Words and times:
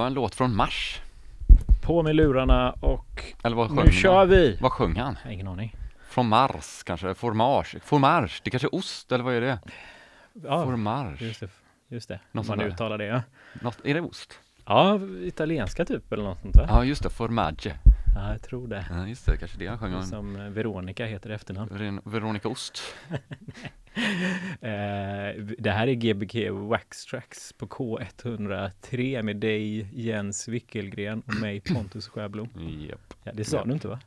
Var 0.00 0.06
en 0.06 0.14
låt 0.14 0.34
från 0.34 0.56
Mars. 0.56 1.00
På 1.82 2.02
med 2.02 2.16
lurarna 2.16 2.70
och 2.70 3.24
Eller 3.42 3.56
vad 3.56 3.66
sjöng 3.68 3.76
nu 3.76 3.82
han? 3.82 3.92
kör 3.92 4.26
vi! 4.26 4.58
Vad 4.60 4.72
sjöng 4.72 4.96
han? 4.96 5.16
Jag 5.22 5.28
har 5.28 5.32
ingen 5.32 5.48
aning. 5.48 5.74
Från 6.08 6.28
Mars 6.28 6.82
kanske? 6.82 7.14
Formage? 7.14 7.76
Formage? 7.84 8.40
Det 8.44 8.50
kanske 8.50 8.66
är 8.68 8.74
ost, 8.74 9.12
eller 9.12 9.24
vad 9.24 9.34
är 9.34 9.40
det? 9.40 9.58
Ja, 10.32 10.64
Formage? 10.64 11.22
just 11.22 11.40
det. 11.40 11.48
Just 11.88 12.08
det. 12.08 12.14
Något 12.14 12.34
man 12.34 12.44
sånt 12.44 12.60
där. 12.60 12.66
uttalar 12.66 12.98
det. 12.98 13.04
Ja. 13.04 13.22
Något, 13.62 13.78
är 13.84 13.94
det 13.94 14.00
ost? 14.00 14.38
ja, 14.66 15.00
italienska 15.22 15.84
typ 15.84 16.12
eller 16.12 16.24
något 16.24 16.40
sånt 16.40 16.54
där. 16.54 16.66
Ja, 16.68 16.84
just 16.84 17.02
det. 17.02 17.10
Formage. 17.10 17.66
Ja, 18.16 18.30
jag 18.32 18.42
tror 18.42 18.68
det. 18.68 18.86
Ja, 18.90 19.06
just 19.06 19.26
det. 19.26 19.36
Kanske 19.36 19.58
det 19.58 19.66
han 19.66 19.78
sjöng 19.78 19.94
om. 19.94 20.02
Som 20.02 20.36
eh, 20.36 20.42
Veronica 20.48 21.04
heter 21.06 21.30
i 21.30 21.34
efternamn. 21.34 21.70
Ren- 21.78 22.00
Veronica 22.04 22.48
Ost. 22.48 22.82
Eh, 24.62 25.34
det 25.58 25.70
här 25.70 25.86
är 25.86 25.94
Gbg 25.94 26.50
Wax 26.50 27.04
Tracks 27.04 27.52
på 27.52 27.66
K103 27.66 29.22
med 29.22 29.36
dig 29.36 29.88
Jens 29.92 30.48
Wickelgren 30.48 31.22
och 31.26 31.34
mig 31.40 31.60
Pontus 31.60 32.08
Sjöblom. 32.08 32.48
Japp. 32.88 33.14
Ja, 33.24 33.32
det 33.34 33.44
sa 33.44 33.56
Ja. 33.56 33.64
du 33.64 33.72
inte 33.72 33.88
va? 33.88 34.00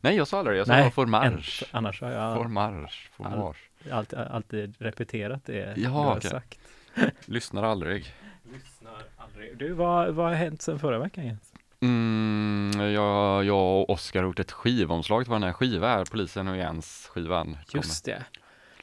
Nej, 0.00 0.16
jag 0.16 0.28
sa 0.28 0.38
aldrig. 0.38 0.58
Jag 0.58 0.66
sa 0.66 0.72
Nej, 0.72 0.90
formage. 0.90 1.62
En- 1.62 1.68
Annars 1.78 2.00
har 2.00 2.10
jag 2.10 2.36
Formage. 2.36 3.10
Formage. 3.16 3.70
alltid, 3.90 4.18
alltid 4.18 4.74
repeterat 4.78 5.44
det 5.44 5.56
Ja, 5.56 5.72
du 5.74 5.86
har 5.86 6.16
okej. 6.16 6.30
sagt. 6.30 6.58
Lyssnar 7.26 7.62
aldrig. 7.62 8.14
Lyssnar 8.52 9.02
aldrig. 9.16 9.58
Du, 9.58 9.72
vad, 9.72 10.14
vad 10.14 10.26
har 10.26 10.34
hänt 10.34 10.62
sedan 10.62 10.78
förra 10.78 10.98
veckan 10.98 11.26
Jens? 11.26 11.52
Mm, 11.82 12.80
jag, 12.92 13.44
jag 13.44 13.80
och 13.80 13.90
Oskar 13.90 14.20
har 14.20 14.26
gjort 14.26 14.38
ett 14.38 14.52
skivomslag 14.52 15.24
till 15.24 15.30
vår 15.32 15.38
här 15.38 15.52
skiva 15.52 15.88
här, 15.88 16.04
Polisen 16.04 16.48
och 16.48 16.56
Jens 16.56 17.06
skivan. 17.12 17.56
Just 17.74 18.04
det. 18.04 18.24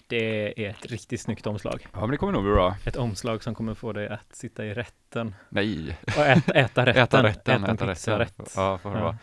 Det 0.08 0.66
är 0.66 0.70
ett 0.70 0.86
riktigt 0.86 1.22
snyggt 1.22 1.48
omslag. 1.48 1.88
Ja, 1.94 2.00
men 2.00 2.10
det 2.12 2.18
kommer 2.18 2.34
nog 2.34 2.44
bli 2.44 2.52
bra. 2.54 2.76
Ett 2.86 2.96
omslag 2.96 3.44
som 3.44 3.56
kommer 3.56 3.74
få 3.74 3.94
dig 3.94 4.08
att 4.08 4.36
sitta 4.36 4.66
i 4.66 4.74
rätten 4.74 5.36
Nej, 5.50 5.98
och 6.06 6.26
äta, 6.26 6.52
äta 6.54 6.86
rätten. 6.86 7.04
äta 7.04 7.24
rätten, 7.24 7.64
en 7.64 7.76
äta 7.76 7.88
pizza 7.88 8.20
rätten. 8.20 8.46
rätt. 8.46 8.54
Ja, 8.56 8.78
får, 8.78 8.94
Ja. 8.94 9.00
ja. 9.00 9.16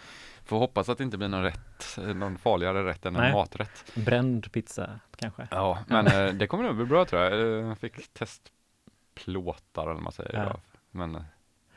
får 0.44 0.59
hoppas 0.59 0.89
att 0.89 0.99
det 0.99 1.05
inte 1.05 1.19
blir 1.19 1.28
någon 1.28 1.43
rätt, 1.43 1.99
någon 2.15 2.39
farligare 2.39 2.84
rätt 2.84 3.06
än 3.06 3.12
Nej. 3.12 3.27
en 3.28 3.33
maträtt. 3.34 3.93
Bränd 3.94 4.53
pizza 4.53 5.00
kanske. 5.17 5.49
Ja, 5.50 5.78
men 5.87 6.06
eh, 6.06 6.27
det 6.34 6.47
kommer 6.47 6.65
nog 6.65 6.77
bli 6.77 6.84
bra 6.84 7.05
tror 7.05 7.23
jag. 7.23 7.33
Eh, 7.33 7.39
Jag 7.69 7.78
fick 7.78 8.12
testplåtar 8.15 9.83
eller 9.83 9.93
vad 9.94 10.03
man 10.03 10.12
säger. 10.12 10.33
Ja. 10.34 10.61
Men 10.91 11.15
eh, 11.15 11.23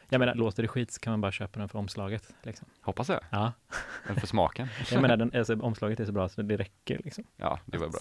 Jag 0.09 0.19
menar, 0.19 0.35
låter 0.35 0.63
det 0.63 0.67
skit 0.67 0.91
så 0.91 1.00
kan 1.00 1.12
man 1.12 1.22
bara 1.22 1.31
köpa 1.31 1.59
den 1.59 1.69
för 1.69 1.79
omslaget. 1.79 2.29
Liksom. 2.44 2.67
hoppas 2.81 3.09
jag. 3.09 3.19
Ja, 3.29 3.51
Eller 4.09 4.19
för 4.19 4.28
smaken. 4.28 4.67
jag 4.91 5.01
menar, 5.01 5.17
den, 5.17 5.31
alltså, 5.35 5.56
omslaget 5.59 6.00
är 6.00 6.06
så 6.06 6.12
bra 6.12 6.29
så 6.29 6.41
det 6.41 6.57
räcker 6.57 7.01
liksom. 7.03 7.23
Ja, 7.38 7.59
det 7.66 7.78
var 7.78 7.88
bra. 7.90 8.00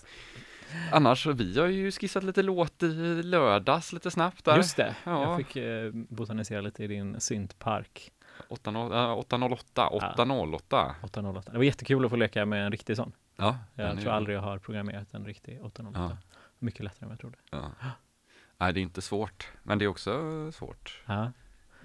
Annars, 0.92 1.26
vi 1.26 1.58
har 1.60 1.66
ju 1.66 1.90
skissat 1.92 2.22
lite 2.24 2.42
låt 2.42 2.82
i 2.82 2.86
lördags 3.22 3.92
lite 3.92 4.10
snabbt 4.10 4.44
där. 4.44 4.56
Just 4.56 4.76
det, 4.76 4.96
Ja. 5.04 5.22
jag 5.22 5.36
fick 5.36 5.56
eh, 5.56 5.90
botanisera 5.92 6.60
lite 6.60 6.84
i 6.84 6.86
din 6.86 7.20
syntpark 7.20 8.12
80 8.48 8.70
äh, 8.70 9.12
808, 9.12 9.88
808. 9.88 10.94
808. 11.02 11.50
Det 11.52 11.56
var 11.58 11.64
jättekul 11.64 12.04
att 12.04 12.10
få 12.10 12.16
leka 12.16 12.46
med 12.46 12.64
en 12.66 12.72
riktig 12.72 12.96
sån. 12.96 13.12
Ja, 13.36 13.58
Jag 13.74 14.00
tror 14.00 14.12
aldrig 14.12 14.36
jag 14.36 14.42
har 14.42 14.58
programmerat 14.58 15.14
en 15.14 15.24
riktig 15.26 15.64
808. 15.64 15.98
Ja. 16.22 16.28
Mycket 16.58 16.84
lättare 16.84 16.98
än 17.04 17.08
vad 17.08 17.12
jag 17.12 17.20
trodde. 17.20 17.38
Ja. 17.50 17.70
Nej, 18.58 18.72
det 18.72 18.80
är 18.80 18.82
inte 18.82 19.02
svårt, 19.02 19.48
men 19.62 19.78
det 19.78 19.84
är 19.84 19.88
också 19.88 20.12
svårt. 20.52 21.02
Ja. 21.06 21.14
Man 21.14 21.32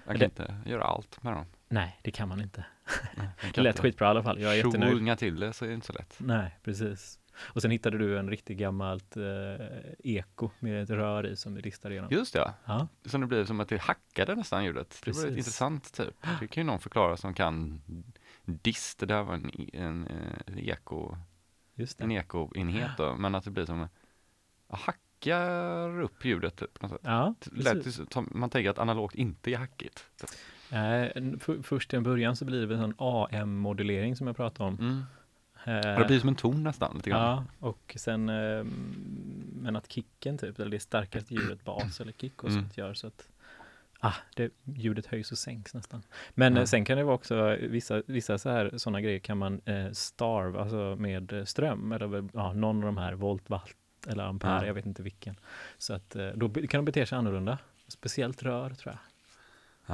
kan 0.06 0.18
det- 0.18 0.24
inte 0.24 0.54
göra 0.66 0.84
allt 0.84 1.22
med 1.22 1.32
dem. 1.32 1.46
Nej, 1.68 2.00
det 2.02 2.10
kan 2.10 2.28
man 2.28 2.40
inte. 2.40 2.64
Man 3.16 3.26
Det 3.54 3.60
lät 3.60 3.80
skitbra 3.80 4.06
i 4.06 4.10
alla 4.10 4.22
fall. 4.22 4.40
Jag 4.40 4.52
är 4.52 4.56
jättenöjd. 4.56 4.92
Tjonga 4.98 5.16
till 5.16 5.40
det 5.40 5.52
så 5.52 5.64
är 5.64 5.68
det 5.68 5.74
inte 5.74 5.86
så 5.86 5.92
lätt. 5.92 6.14
Nej, 6.18 6.58
precis. 6.62 7.18
Och 7.38 7.62
sen 7.62 7.70
hittade 7.70 7.98
du 7.98 8.18
en 8.18 8.30
riktigt 8.30 8.58
gammalt 8.58 9.16
eh, 9.16 9.22
eko 9.98 10.50
med 10.58 10.82
ett 10.82 10.90
rör 10.90 11.26
i 11.26 11.36
som 11.36 11.54
vi 11.54 11.60
ristade 11.60 11.94
igenom. 11.94 12.10
Just 12.12 12.34
ja, 12.34 12.54
Ja, 12.64 12.88
så 13.04 13.18
det 13.18 13.26
blir 13.26 13.44
som 13.44 13.60
att 13.60 13.68
det 13.68 13.80
hackade 13.80 14.34
nästan 14.34 14.64
ljudet. 14.64 15.00
Det 15.04 15.10
var 15.10 15.22
Precis. 15.22 15.36
intressant 15.36 15.92
typ. 15.92 16.14
Det 16.40 16.46
kan 16.48 16.60
ju 16.62 16.66
någon 16.66 16.80
förklara 16.80 17.16
som 17.16 17.34
kan 17.34 17.82
dist, 18.44 18.98
det 18.98 19.06
där 19.06 19.22
var 19.22 19.34
en, 19.34 19.50
en, 19.72 20.08
en 20.46 20.58
eko, 20.58 21.16
just 21.74 21.98
det. 21.98 22.04
en 22.04 22.12
ekoenhet 22.12 22.90
då, 22.98 23.14
men 23.16 23.34
att 23.34 23.44
det 23.44 23.50
blir 23.50 23.66
som 23.66 23.80
att 23.82 23.90
hackar 24.68 26.00
upp 26.02 26.24
ljudet 26.24 26.56
typ. 26.56 26.74
på 26.78 26.86
något 26.86 26.90
sätt. 26.92 27.00
Ja, 27.04 27.34
Det 27.44 27.62
lät 27.62 27.84
precis. 27.84 28.12
som- 28.12 28.28
man 28.34 28.50
tänker 28.50 28.70
att 28.70 28.78
analogt 28.78 29.14
inte 29.14 29.50
är 29.52 29.56
hackigt. 29.56 30.04
Typ. 30.20 30.30
För, 31.42 31.62
först 31.62 31.90
till 31.90 31.96
en 31.96 32.02
början 32.02 32.36
så 32.36 32.44
blir 32.44 32.66
det 32.66 32.74
en 32.76 32.94
AM-modulering 32.98 34.16
som 34.16 34.26
jag 34.26 34.36
pratade 34.36 34.68
om. 34.68 34.74
Mm. 34.80 35.02
Eh, 35.64 35.98
Det 35.98 36.04
blir 36.06 36.20
som 36.20 36.28
en 36.28 36.34
ton 36.34 36.62
nästan 36.62 36.96
lite 36.96 37.10
grann. 37.10 37.20
Ja, 37.60 37.66
och 37.68 37.94
sen 37.96 38.28
eh, 38.28 38.64
men 39.54 39.76
att 39.76 39.92
kicken 39.92 40.38
typ, 40.38 40.58
eller 40.58 40.70
det 40.70 40.80
starkaste 40.80 41.34
ljudet, 41.34 41.64
bas 41.64 42.00
eller 42.00 42.12
kick 42.12 42.42
och 42.44 42.50
Mm. 42.50 42.62
sånt 42.62 42.76
gör 42.78 42.94
så 42.94 43.06
att 43.06 43.28
ah, 44.00 44.14
det, 44.36 44.52
ljudet 44.64 45.06
höjs 45.06 45.32
och 45.32 45.38
sänks 45.38 45.74
nästan. 45.74 46.02
Men 46.34 46.54
Ja. 46.54 46.60
eh, 46.60 46.64
sen 46.66 46.84
kan 46.84 46.98
det 46.98 47.04
vara 47.04 47.14
också 47.14 47.56
vissa, 47.60 48.02
vissa 48.06 48.38
så 48.38 48.50
här 48.50 48.70
sådana 48.78 49.00
grejer 49.00 49.18
kan 49.18 49.38
man 49.38 49.60
eh, 49.64 49.90
starve, 49.92 50.60
alltså 50.60 50.96
med 50.98 51.42
ström 51.48 51.92
eller 51.92 52.28
ja, 52.34 52.52
någon 52.52 52.76
av 52.76 52.82
de 52.82 52.96
här 52.96 53.12
volt, 53.12 53.50
watt 53.50 53.70
eller 54.08 54.24
ampere, 54.24 54.50
Ja. 54.60 54.66
jag 54.66 54.74
vet 54.74 54.86
inte 54.86 55.02
vilken. 55.02 55.36
Så 55.78 55.94
att 55.94 56.16
då 56.34 56.48
kan 56.48 56.78
de 56.78 56.84
bete 56.84 57.06
sig 57.06 57.18
annorlunda. 57.18 57.58
Speciellt 57.88 58.42
rör 58.42 58.70
tror 58.70 58.92
jag. 58.94 58.98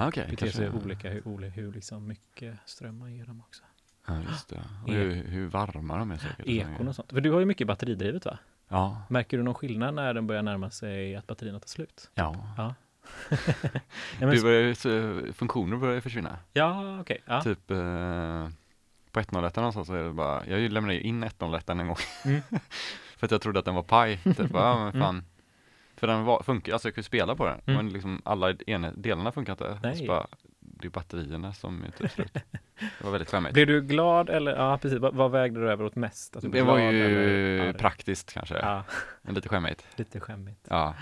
Ja, 0.02 0.08
okej. 0.08 0.26
Beter 0.30 0.50
sig 0.50 0.70
olika 0.70 1.10
hur, 1.10 1.50
hur 1.50 1.72
liksom 1.72 2.06
mycket 2.06 2.56
ström 2.66 2.98
man 2.98 3.14
ger 3.14 3.24
dem 3.26 3.40
också. 3.40 3.62
Ja, 4.08 4.14
just 4.30 4.48
det. 4.48 4.60
Och 4.82 4.88
E- 4.88 4.92
hur, 4.92 5.24
hur 5.24 5.46
varma 5.46 5.98
de 5.98 6.10
är 6.10 6.16
säkert. 6.16 6.46
Ekon 6.46 6.88
och 6.88 6.94
sånt. 6.94 7.12
För 7.12 7.20
du 7.20 7.30
har 7.30 7.40
ju 7.40 7.46
mycket 7.46 7.66
batteridrivet 7.66 8.24
va? 8.26 8.38
Ja. 8.68 9.02
Märker 9.08 9.36
du 9.36 9.42
någon 9.42 9.54
skillnad 9.54 9.94
när 9.94 10.14
den 10.14 10.26
börjar 10.26 10.42
närma 10.42 10.70
sig 10.70 11.16
att 11.16 11.26
batterierna 11.26 11.60
tar 11.60 11.68
slut? 11.68 12.10
Ja. 12.14 12.34
Ja. 12.56 12.74
Det 14.20 14.42
börjar, 14.42 14.74
så, 14.74 15.32
funktioner 15.32 15.76
börjar 15.76 16.00
försvinna. 16.00 16.36
ja 16.52 17.00
okej. 17.00 17.18
Ja. 17.26 17.40
Typ 17.42 17.70
eh, 17.70 18.48
på 19.12 19.20
101 19.20 19.56
någonstans 19.56 19.86
så 19.86 19.94
är 19.94 20.04
det 20.04 20.12
bara, 20.12 20.46
jag 20.46 20.72
lämnade 20.72 20.94
ju 20.94 21.00
in 21.00 21.22
101 21.22 21.68
en 21.70 21.86
gång. 21.86 21.96
Mm. 22.24 22.40
för 23.16 23.26
att 23.26 23.30
jag 23.30 23.40
trodde 23.40 23.58
att 23.58 23.64
den 23.64 23.74
var 23.74 23.82
paj. 23.82 24.16
Typ, 24.24 24.50
ja 24.54 24.74
men 24.78 24.88
Mm. 24.88 25.00
fan. 25.00 25.24
För 25.96 26.06
den 26.06 26.24
var, 26.24 26.42
funkar, 26.42 26.72
alltså 26.72 26.88
jag 26.88 26.94
kunde 26.94 27.04
spela 27.06 27.34
på 27.36 27.46
den. 27.46 27.60
Mm. 27.66 27.76
Men 27.76 27.92
liksom 27.92 28.22
alla 28.24 28.52
ene, 28.66 28.92
delarna 28.96 29.32
funkar 29.32 29.52
inte. 29.52 29.78
Nej. 29.82 29.96
Så 29.96 30.06
bara, 30.06 30.26
det 30.72 30.86
är 30.86 30.90
batterierna 30.90 31.52
som 31.52 31.84
är 31.84 31.90
typ 31.90 32.10
slut. 32.10 32.32
Det 32.78 33.04
var 33.04 33.10
väldigt 33.10 33.30
skämmigt. 33.30 33.54
Blev 33.54 33.66
du 33.66 33.80
glad 33.82 34.30
eller, 34.30 34.56
ja 34.56 34.78
precis, 34.78 34.98
vad, 34.98 35.14
vad 35.14 35.30
vägde 35.30 35.60
du 35.60 35.70
över 35.70 35.84
åt 35.84 35.96
mest? 35.96 36.40
Blev 36.40 36.52
Det 36.52 36.62
var 36.62 36.78
ju 36.78 36.84
eller 37.60 37.72
praktiskt 37.72 38.32
kanske. 38.32 38.56
Ja, 38.58 38.84
Men 39.22 39.34
Lite 39.34 39.48
skämmigt. 39.48 39.86
lite 39.96 40.20
skämmigt. 40.20 40.66
Ja. 40.70 40.94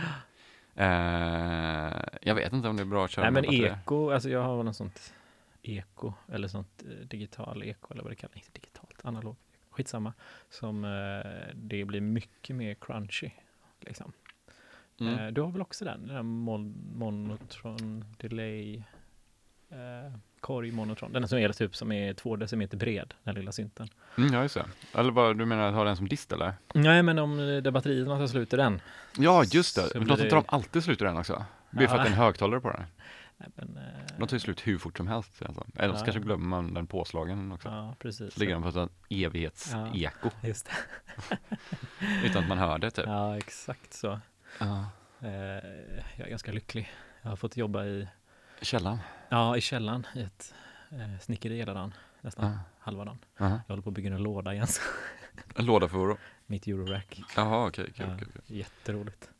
Eh, 0.74 2.02
jag 2.22 2.34
vet 2.34 2.52
inte 2.52 2.68
om 2.68 2.76
det 2.76 2.82
är 2.82 2.84
bra 2.84 3.04
att 3.04 3.10
köra 3.10 3.24
Nej 3.24 3.32
men 3.32 3.42
batterier. 3.42 3.78
eko, 3.82 4.10
alltså 4.10 4.30
jag 4.30 4.42
har 4.42 4.56
väl 4.56 4.64
något 4.66 4.76
sånt 4.76 5.14
eko, 5.62 6.12
eller 6.32 6.48
sånt 6.48 6.82
eh, 6.88 7.06
digital 7.06 7.62
eko, 7.62 7.92
eller 7.92 8.02
vad 8.02 8.12
det 8.12 8.16
kallas, 8.16 8.36
inte 8.36 8.50
digitalt, 8.52 9.00
analog, 9.04 9.36
skitsamma, 9.70 10.12
som 10.50 10.84
eh, 10.84 11.30
det 11.54 11.84
blir 11.84 12.00
mycket 12.00 12.56
mer 12.56 12.74
crunchy, 12.74 13.30
liksom. 13.80 14.12
Mm. 15.00 15.34
Du 15.34 15.40
har 15.40 15.50
väl 15.50 15.62
också 15.62 15.84
den, 15.84 16.06
den 16.06 16.14
där 16.16 16.22
mon- 16.22 16.94
monotron 16.94 18.04
delay 18.18 18.82
eh, 19.70 20.18
korg 20.40 20.70
monotron, 20.72 21.12
den 21.12 21.28
som 21.28 21.38
är 21.38 21.52
typ 21.52 21.76
som 21.76 21.92
är 21.92 22.14
två 22.14 22.36
decimeter 22.36 22.76
bred, 22.76 23.14
den 23.22 23.34
lilla 23.34 23.52
synten. 23.52 23.88
Mm, 24.18 24.32
ja, 24.34 24.42
just 24.42 24.54
det. 24.54 24.64
Eller 24.94 25.10
vad, 25.12 25.38
du 25.38 25.44
menar 25.46 25.68
att 25.68 25.74
ha 25.74 25.84
den 25.84 25.96
som 25.96 26.08
dist 26.08 26.32
eller? 26.32 26.54
Nej 26.74 27.02
men 27.02 27.18
om 27.18 27.40
eh, 27.40 27.56
det 27.62 27.72
batterierna 27.72 28.18
tar 28.18 28.26
slut 28.26 28.52
i 28.52 28.56
den. 28.56 28.80
Ja, 29.18 29.44
just 29.44 29.76
det. 29.76 29.82
Så 29.88 29.98
Men 29.98 30.08
det- 30.08 30.30
tar 30.30 30.36
de 30.36 30.44
alltid 30.48 30.84
slut 30.84 31.00
i 31.00 31.04
den 31.04 31.16
också. 31.16 31.44
Det 31.70 31.84
är 31.84 31.88
för 31.88 31.96
att 31.96 32.02
det 32.04 32.08
är 32.08 32.12
en 32.12 32.18
högtalare 32.18 32.60
på 32.60 32.70
den. 32.70 32.82
Nej, 33.38 33.48
men, 33.54 33.76
eh, 33.76 34.16
De 34.18 34.28
tar 34.28 34.36
ju 34.36 34.40
slut 34.40 34.66
hur 34.66 34.78
fort 34.78 34.96
som 34.96 35.06
helst. 35.08 35.42
Alltså. 35.42 35.66
Eller 35.76 35.94
så 35.94 36.00
Ja. 36.00 36.04
kanske 36.04 36.20
glömmer 36.20 36.46
man 36.46 36.74
den 36.74 36.86
påslagen 36.86 37.52
också. 37.52 37.68
Ja, 37.68 37.94
precis. 37.98 38.34
Så 38.34 38.40
ligger 38.40 38.54
den 38.54 38.72
på 38.72 38.80
ett 38.80 38.90
evighetseko. 39.10 40.30
Just 40.42 40.66
det. 40.66 41.36
Utan 42.24 42.42
att 42.42 42.48
man 42.48 42.58
hör 42.58 42.78
det 42.78 42.90
typ. 42.90 43.04
Ja, 43.06 43.36
exakt 43.36 43.92
så. 43.94 44.20
Ja. 44.58 44.86
Eh, 45.20 45.28
jag 46.16 46.26
är 46.26 46.30
ganska 46.30 46.52
lycklig. 46.52 46.90
Jag 47.22 47.28
har 47.30 47.36
fått 47.36 47.56
jobba 47.56 47.84
i, 47.84 48.08
Källan. 48.62 48.98
ja, 49.28 49.56
i 49.56 49.60
källaren 49.60 50.06
i 50.14 50.20
ett 50.22 50.54
eh, 50.90 51.18
snickeri 51.20 51.56
hela 51.56 51.74
dagen, 51.74 51.94
nästan 52.20 52.50
Ja. 52.52 52.58
halva 52.78 53.04
dagen. 53.04 53.18
Aha. 53.40 53.60
Jag 53.66 53.72
håller 53.72 53.82
på 53.82 53.90
att 53.90 53.94
bygga 53.94 54.14
en 54.14 54.22
låda 54.22 54.54
igen, 54.54 54.66
En 55.56 55.66
låda 55.66 55.88
för 55.88 55.98
oro. 55.98 56.16
mitt 56.46 56.66
eurorack. 56.66 57.22
Jaha, 57.36 57.66
okej. 57.66 57.92
kul, 57.92 58.06
Ja. 58.10 58.18
kul, 58.18 58.28
kul. 58.32 58.56
Jätteroligt. 58.56 59.30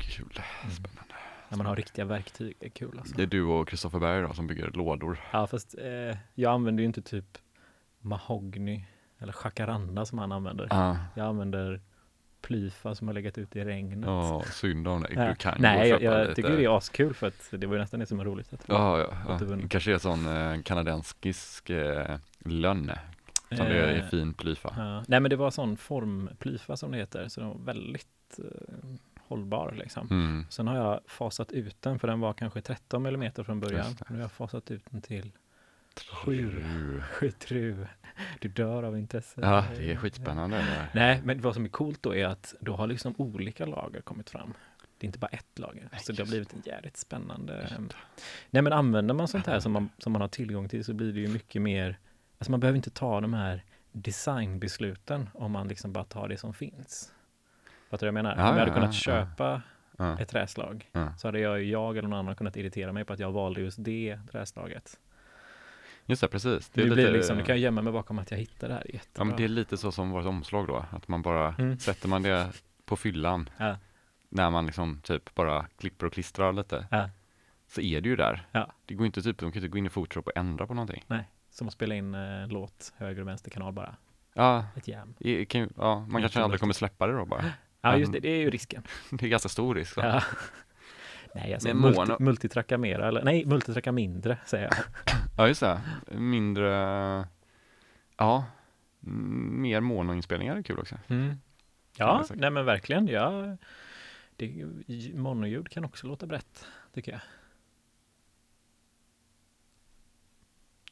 Kul. 0.00 0.40
Mm. 0.62 0.74
Spännande. 0.74 1.14
När 1.48 1.56
man 1.58 1.66
har 1.66 1.76
riktiga 1.76 2.04
verktyg, 2.04 2.56
det 2.60 2.66
är 2.66 2.70
kul 2.70 2.98
alltså. 2.98 3.16
Det 3.16 3.22
är 3.22 3.26
du 3.26 3.42
och 3.42 3.68
Kristoffer 3.68 3.98
Berg 3.98 4.22
då 4.22 4.34
som 4.34 4.46
bygger 4.46 4.70
lådor. 4.70 5.18
Ja, 5.32 5.46
fast 5.46 5.74
eh, 5.78 6.16
jag 6.34 6.52
använder 6.54 6.80
ju 6.82 6.86
inte 6.86 7.02
typ 7.02 7.38
mahogny 8.00 8.84
eller 9.18 9.34
jacaranda 9.44 10.06
som 10.06 10.18
han 10.18 10.32
använder. 10.32 10.66
Ja. 10.70 10.96
Jag 11.14 11.26
använder 11.26 11.80
plyfa 12.44 12.94
som 12.94 13.08
har 13.08 13.14
legat 13.14 13.38
ute 13.38 13.58
i 13.58 13.64
regnet. 13.64 14.06
Ja, 14.06 14.42
synd 14.52 14.88
om 14.88 15.02
dig. 15.02 15.28
Du 15.28 15.34
kan 15.34 15.54
Nej, 15.58 15.88
jag, 15.88 16.02
jag 16.02 16.36
tycker 16.36 16.56
det 16.56 16.64
är 16.64 16.76
askul 16.76 17.14
för 17.14 17.26
att 17.26 17.48
det 17.50 17.66
var 17.66 17.74
ju 17.74 17.80
nästan 17.80 18.00
det 18.00 18.06
som 18.06 18.20
är 18.20 18.24
roligt. 18.24 18.52
Att 18.52 18.64
Ja, 18.66 18.98
ja, 18.98 19.08
ja. 19.28 19.34
Återvunnen. 19.34 19.68
Kanske 19.68 19.94
är 19.94 19.98
sån 19.98 20.26
eh, 20.26 20.62
kanadensisk 20.62 21.70
eh, 21.70 22.16
lönne. 22.38 22.98
Som 23.48 23.66
det 23.66 23.78
är 23.78 23.96
Eh, 23.96 24.08
fin 24.08 24.34
plyfa. 24.34 24.74
Ja. 24.76 25.04
Nej 25.08 25.20
men 25.20 25.30
det 25.30 25.36
var 25.36 25.50
sån 25.50 25.76
formplyfa 25.76 26.76
som 26.76 26.90
det 26.90 26.98
heter, 26.98 27.28
så 27.28 27.40
den 27.40 27.48
var 27.48 27.58
väldigt 27.58 28.38
eh, 28.38 28.88
hållbar. 29.20 29.74
Liksom. 29.78 30.08
Mm. 30.10 30.46
Sen 30.50 30.66
har 30.66 30.76
jag 30.76 31.00
fasat 31.06 31.52
ut 31.52 31.82
den, 31.82 31.98
för 31.98 32.08
den 32.08 32.20
var 32.20 32.32
kanske 32.32 32.60
13 32.60 33.06
mm 33.06 33.32
från 33.32 33.60
början. 33.60 33.96
Det. 33.98 34.04
Nu 34.08 34.16
har 34.16 34.22
jag 34.22 34.32
fasat 34.32 34.70
ut 34.70 34.82
den 34.90 35.00
till 35.00 35.32
Sju. 36.24 36.62
Sju. 36.62 37.02
Sju 37.12 37.30
tru. 37.30 37.86
Du 38.40 38.48
dör 38.48 38.82
av 38.82 38.98
intresse. 38.98 39.40
Ja, 39.40 39.64
det 39.76 39.92
är 39.92 39.96
skitspännande. 39.96 40.56
där. 40.56 40.90
Nej, 40.94 41.20
men 41.24 41.40
vad 41.40 41.54
som 41.54 41.64
är 41.64 41.68
coolt 41.68 42.02
då 42.02 42.14
är 42.14 42.26
att 42.26 42.54
då 42.60 42.76
har 42.76 42.86
liksom 42.86 43.14
olika 43.18 43.66
lager 43.66 44.00
kommit 44.00 44.30
fram. 44.30 44.54
Det 44.98 45.04
är 45.04 45.06
inte 45.06 45.18
bara 45.18 45.28
ett 45.28 45.58
lager. 45.58 45.88
Nej, 45.92 46.00
så 46.00 46.12
det 46.12 46.22
har 46.22 46.26
blivit 46.26 46.52
en 46.52 46.62
jävligt 46.64 46.96
spännande... 46.96 47.52
Det. 47.52 47.94
Nej, 48.50 48.62
men 48.62 48.72
använder 48.72 49.14
man 49.14 49.28
sånt 49.28 49.46
här 49.46 49.60
som 49.60 49.72
man, 49.72 49.88
som 49.98 50.12
man 50.12 50.20
har 50.20 50.28
tillgång 50.28 50.68
till 50.68 50.84
så 50.84 50.94
blir 50.94 51.12
det 51.12 51.20
ju 51.20 51.28
mycket 51.28 51.62
mer... 51.62 51.98
Alltså 52.38 52.50
man 52.50 52.60
behöver 52.60 52.76
inte 52.76 52.90
ta 52.90 53.20
de 53.20 53.34
här 53.34 53.64
designbesluten 53.92 55.30
om 55.34 55.52
man 55.52 55.68
liksom 55.68 55.92
bara 55.92 56.04
tar 56.04 56.28
det 56.28 56.36
som 56.36 56.54
finns. 56.54 57.12
Fattar 57.90 58.06
du 58.06 58.12
vad 58.12 58.18
jag 58.18 58.24
menar? 58.24 58.36
Ja, 58.36 58.50
om 58.50 58.56
jag 58.56 58.66
hade 58.66 58.74
kunnat 58.74 58.94
ja. 58.94 59.26
köpa 59.26 59.62
Ja, 59.98 60.18
ett 60.18 60.28
träslag 60.28 60.90
så 61.18 61.28
hade 61.28 61.40
jag, 61.40 61.62
jag 61.62 61.98
eller 61.98 62.08
någon 62.08 62.18
annan 62.18 62.36
kunnat 62.36 62.56
irritera 62.56 62.92
mig 62.92 63.04
på 63.04 63.12
att 63.12 63.18
jag 63.18 63.32
valde 63.32 63.60
just 63.60 63.84
det 63.84 64.18
träslaget. 64.32 64.98
Just 66.06 66.20
det, 66.22 66.28
precis. 66.28 66.68
Det, 66.68 66.82
är 66.82 66.90
blir 66.90 67.10
liksom, 67.10 67.36
nu 67.36 67.42
kan 67.44 67.54
jag 67.54 67.58
gömma 67.62 67.82
mig 67.82 67.92
bakom 67.92 68.18
att 68.18 68.30
jag 68.30 68.38
hittade 68.38 68.72
det 68.72 68.74
här 68.74 68.84
jättebra. 68.94 69.20
Ja, 69.20 69.24
men 69.24 69.36
det 69.36 69.44
är 69.44 69.48
lite 69.48 69.76
så 69.76 69.92
som 69.92 70.10
vårt 70.10 70.26
omslag 70.26 70.66
då, 70.66 70.84
att 70.90 71.08
man 71.08 71.22
bara 71.22 71.54
Mm. 71.58 71.78
sätter 71.78 72.08
man 72.08 72.22
det 72.22 72.52
på 72.84 72.96
fyllan 72.96 73.50
Ja. 73.58 73.76
när 74.28 74.50
man 74.50 74.66
liksom 74.66 75.00
typ 75.02 75.34
bara 75.34 75.66
klipper 75.78 76.06
och 76.06 76.12
klistrar 76.12 76.52
lite, 76.52 76.86
Ja. 76.90 77.10
så 77.68 77.80
är 77.80 78.00
det 78.00 78.08
ju 78.08 78.16
där. 78.16 78.46
Ja. 78.52 78.72
Det 78.86 78.94
går 78.94 79.06
inte 79.06 79.22
typ, 79.22 79.38
de 79.38 79.52
kan 79.52 79.58
inte 79.62 79.68
gå 79.68 79.78
in 79.78 79.86
i 79.86 79.90
Photoshop 79.90 80.26
och 80.26 80.36
ändra 80.36 80.66
på 80.66 80.74
någonting. 80.74 81.04
Som 81.50 81.66
att 81.66 81.72
spela 81.74 81.94
in 81.94 82.14
eh, 82.14 82.48
låt 82.48 82.92
höger 82.96 83.20
och 83.22 83.28
vänster 83.28 83.50
kanal 83.50 83.72
bara. 83.72 83.96
Ja, 84.34 84.64
Ett 84.76 84.88
jam. 84.88 85.14
det 85.18 85.44
kan, 85.44 85.72
ja 85.76 86.06
man 86.08 86.22
kanske 86.22 86.42
aldrig 86.42 86.60
kommer 86.60 86.74
släppa 86.74 87.06
det 87.06 87.12
då 87.12 87.24
bara. 87.24 87.44
Ja, 87.80 87.96
just 87.96 88.12
det. 88.12 88.20
Det 88.20 88.28
är 88.28 88.38
ju 88.40 88.50
risken. 88.50 88.82
Det 89.10 89.26
är 89.26 89.30
ganska 89.30 89.48
stor 89.48 89.74
risk. 89.74 89.96
va? 89.96 90.02
Ja. 90.06 90.22
Nej, 91.34 91.54
alltså 91.54 91.68
Men 91.68 91.78
multi, 91.78 92.12
multitracka 92.22 92.78
mera, 92.78 93.08
eller 93.08 93.24
nej, 93.24 93.46
multitracka 93.46 93.92
mindre, 93.92 94.38
säger 94.46 94.64
jag. 94.64 94.74
Ja, 95.36 95.48
just 95.48 95.60
det. 95.60 95.80
Mindre, 96.10 96.68
ja, 98.16 98.44
mm, 99.06 99.62
mer 99.62 99.80
monoinspelningar 99.80 100.56
är 100.56 100.62
kul 100.62 100.78
också. 100.78 100.98
Mm. 101.08 101.34
Ja, 101.96 102.24
jag 102.28 102.38
nej 102.38 102.50
men 102.50 102.64
verkligen. 102.64 103.08
Ja, 103.08 103.56
det, 104.36 104.66
monoljud 105.14 105.68
kan 105.68 105.84
också 105.84 106.06
låta 106.06 106.26
brett, 106.26 106.66
tycker 106.92 107.12
jag. 107.12 107.20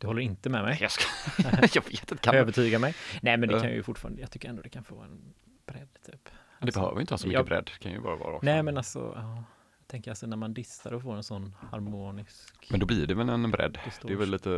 Du 0.00 0.06
håller 0.06 0.22
inte 0.22 0.50
med 0.50 0.62
mig? 0.62 0.78
Jag, 0.80 0.90
ska, 0.90 1.04
jag 1.74 1.82
vet 1.90 2.10
inte, 2.12 2.16
kan 2.16 2.34
Övertyga 2.34 2.78
mig? 2.78 2.94
Nej, 3.22 3.36
men 3.36 3.48
det 3.48 3.60
kan 3.60 3.70
ju 3.70 3.82
fortfarande, 3.82 4.20
jag 4.20 4.30
tycker 4.30 4.48
ändå 4.48 4.62
det 4.62 4.68
kan 4.68 4.84
få 4.84 5.00
en 5.00 5.34
bredd, 5.66 5.88
typ. 6.06 6.24
det 6.24 6.30
Alltså, 6.60 6.80
behöver 6.80 7.00
inte 7.00 7.14
ha 7.14 7.18
så 7.18 7.26
mycket 7.26 7.38
jag- 7.38 7.46
bredd, 7.46 7.64
det 7.64 7.78
kan 7.82 7.92
ju 7.92 8.00
bara 8.00 8.16
vara 8.16 8.34
också. 8.34 8.46
Nej, 8.46 8.62
men 8.62 8.76
alltså, 8.76 9.12
ja, 9.16 9.34
jag 9.34 9.44
tänker 9.92 10.10
alltså 10.10 10.26
när 10.26 10.36
man 10.36 10.54
dissar 10.54 10.92
och 10.92 11.02
får 11.02 11.16
en 11.16 11.22
sån 11.22 11.54
harmonisk... 11.70 12.66
Men 12.70 12.80
då 12.80 12.86
blir 12.86 13.06
det 13.06 13.14
väl 13.14 13.28
en 13.28 13.50
bredd. 13.50 13.78
distortion. 13.84 14.08
Det 14.08 14.12
är 14.14 14.18
väl 14.18 14.30
lite, 14.30 14.52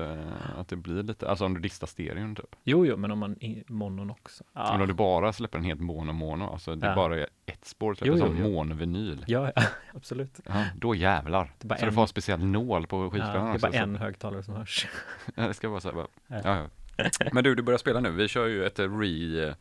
eh, 0.54 0.58
att 0.60 0.68
det 0.68 0.76
blir 0.76 1.02
lite, 1.02 1.28
alltså 1.28 1.44
om 1.44 1.54
du 1.54 1.60
distar 1.60 1.86
stereon 1.86 2.34
typ. 2.34 2.56
Jo, 2.64 2.86
jo, 2.86 2.96
men 2.96 3.10
om 3.10 3.18
man 3.18 3.36
i 3.42 3.64
monon 3.66 4.10
också. 4.10 4.44
Ja. 4.52 4.68
Men 4.72 4.80
om 4.80 4.86
du 4.88 4.94
bara 4.94 5.32
släpper 5.32 5.58
en 5.58 5.64
helt 5.64 5.80
mono-mono, 5.80 6.52
alltså 6.52 6.74
det 6.74 6.86
är 6.86 6.90
Ja. 6.90 6.96
bara 6.96 7.18
ett 7.46 7.64
spår, 7.64 7.94
släpper 7.94 8.12
Jo, 8.12 8.18
jo, 8.18 8.26
som 8.26 8.36
jo. 8.38 8.52
monovinyl. 8.52 9.24
Ja, 9.26 9.52
absolut. 9.94 10.40
Ja, 10.46 10.64
då 10.76 10.94
jävlar. 10.94 11.52
Det 11.60 11.68
Så 11.68 11.80
du 11.80 11.86
en- 11.86 11.92
får 11.92 11.96
ha 11.96 12.02
en 12.04 12.08
speciell 12.08 12.44
nål 12.44 12.86
på 12.86 12.96
Ja, 13.04 13.10
skivspelaren 13.10 13.44
det 13.44 13.50
är 13.50 13.54
också. 13.54 13.66
bara 13.66 13.72
så- 13.72 13.78
en 13.78 13.96
högtalare 13.96 14.42
som 14.42 14.54
hörs. 14.54 14.86
Ja, 15.34 15.48
det 15.48 15.54
ska 15.54 15.68
vara 15.68 15.80
så 15.80 15.88
här 15.88 15.94
bara. 15.94 16.06
Ja. 16.26 16.40
Ja, 16.44 16.68
ja. 16.96 17.10
Men 17.32 17.44
du, 17.44 17.54
du 17.54 17.62
börjar 17.62 17.78
spela 17.78 18.00
nu. 18.00 18.10
Vi 18.10 18.28
kör 18.28 18.46
ju 18.46 18.64
ett 18.64 18.78
re, 18.78 19.54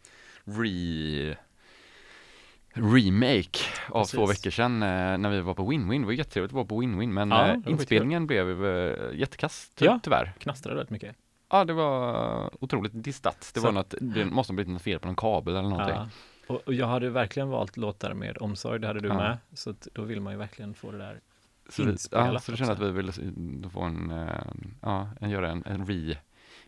re, 0.45 1.35
remake 2.73 3.59
av 3.89 4.01
Precis. 4.01 4.15
två 4.15 4.25
veckor 4.25 4.49
sedan 4.49 4.83
eh, 4.83 5.17
när 5.17 5.29
vi 5.29 5.41
var 5.41 5.53
på 5.53 5.71
Win-Win. 5.71 5.99
Det 5.99 6.05
var 6.05 6.13
jättetrevligt 6.13 6.49
att 6.51 6.55
vara 6.55 6.65
på 6.65 6.81
Win-Win, 6.81 7.07
men 7.07 7.29
Ja, 7.31 7.47
eh, 7.47 7.57
inspelningen 7.65 8.27
blev 8.27 8.65
eh, 8.65 9.15
jättekass 9.19 9.71
ty- 9.75 9.85
Ja. 9.85 9.99
tyvärr. 10.03 10.33
Knastrade 10.39 10.75
väldigt 10.75 10.89
mycket. 10.91 11.15
Ja, 11.49 11.65
det 11.65 11.73
var 11.73 12.49
otroligt 12.63 12.91
distat. 13.03 13.51
Det 13.53 13.59
Så- 13.59 13.65
var 13.65 13.71
något, 13.73 13.93
det 14.01 14.25
måste 14.25 14.53
ha 14.53 14.55
blivit 14.55 14.73
något 14.73 14.81
fel 14.81 14.99
på 14.99 15.07
någon 15.07 15.15
kabel 15.15 15.55
eller 15.55 15.69
någonting. 15.69 15.95
Ja. 15.95 16.09
Och, 16.47 16.61
och 16.67 16.73
jag 16.73 16.87
hade 16.87 17.09
verkligen 17.09 17.49
valt 17.49 17.77
låtar 17.77 18.13
med 18.13 18.37
omsorg, 18.37 18.79
det 18.79 18.87
hade 18.87 18.99
du 18.99 19.07
Ja. 19.07 19.13
med. 19.17 19.37
Så 19.53 19.69
att 19.69 19.87
då 19.93 20.01
vill 20.01 20.21
man 20.21 20.33
ju 20.33 20.39
verkligen 20.39 20.73
få 20.73 20.91
det 20.91 20.97
där. 20.97 21.19
Så, 21.69 21.83
vi, 21.83 21.91
Inspelat 21.91 22.33
ja, 22.33 22.39
så 22.39 22.51
du 22.51 22.57
kände 22.57 22.73
att 22.73 22.79
vi 22.79 22.91
ville 22.91 23.11
få 23.69 23.81
en, 23.81 24.11
eh, 24.11 24.27
ja, 24.81 25.09
en, 25.21 25.29
göra 25.29 25.49
en, 25.51 25.63
en 25.65 25.85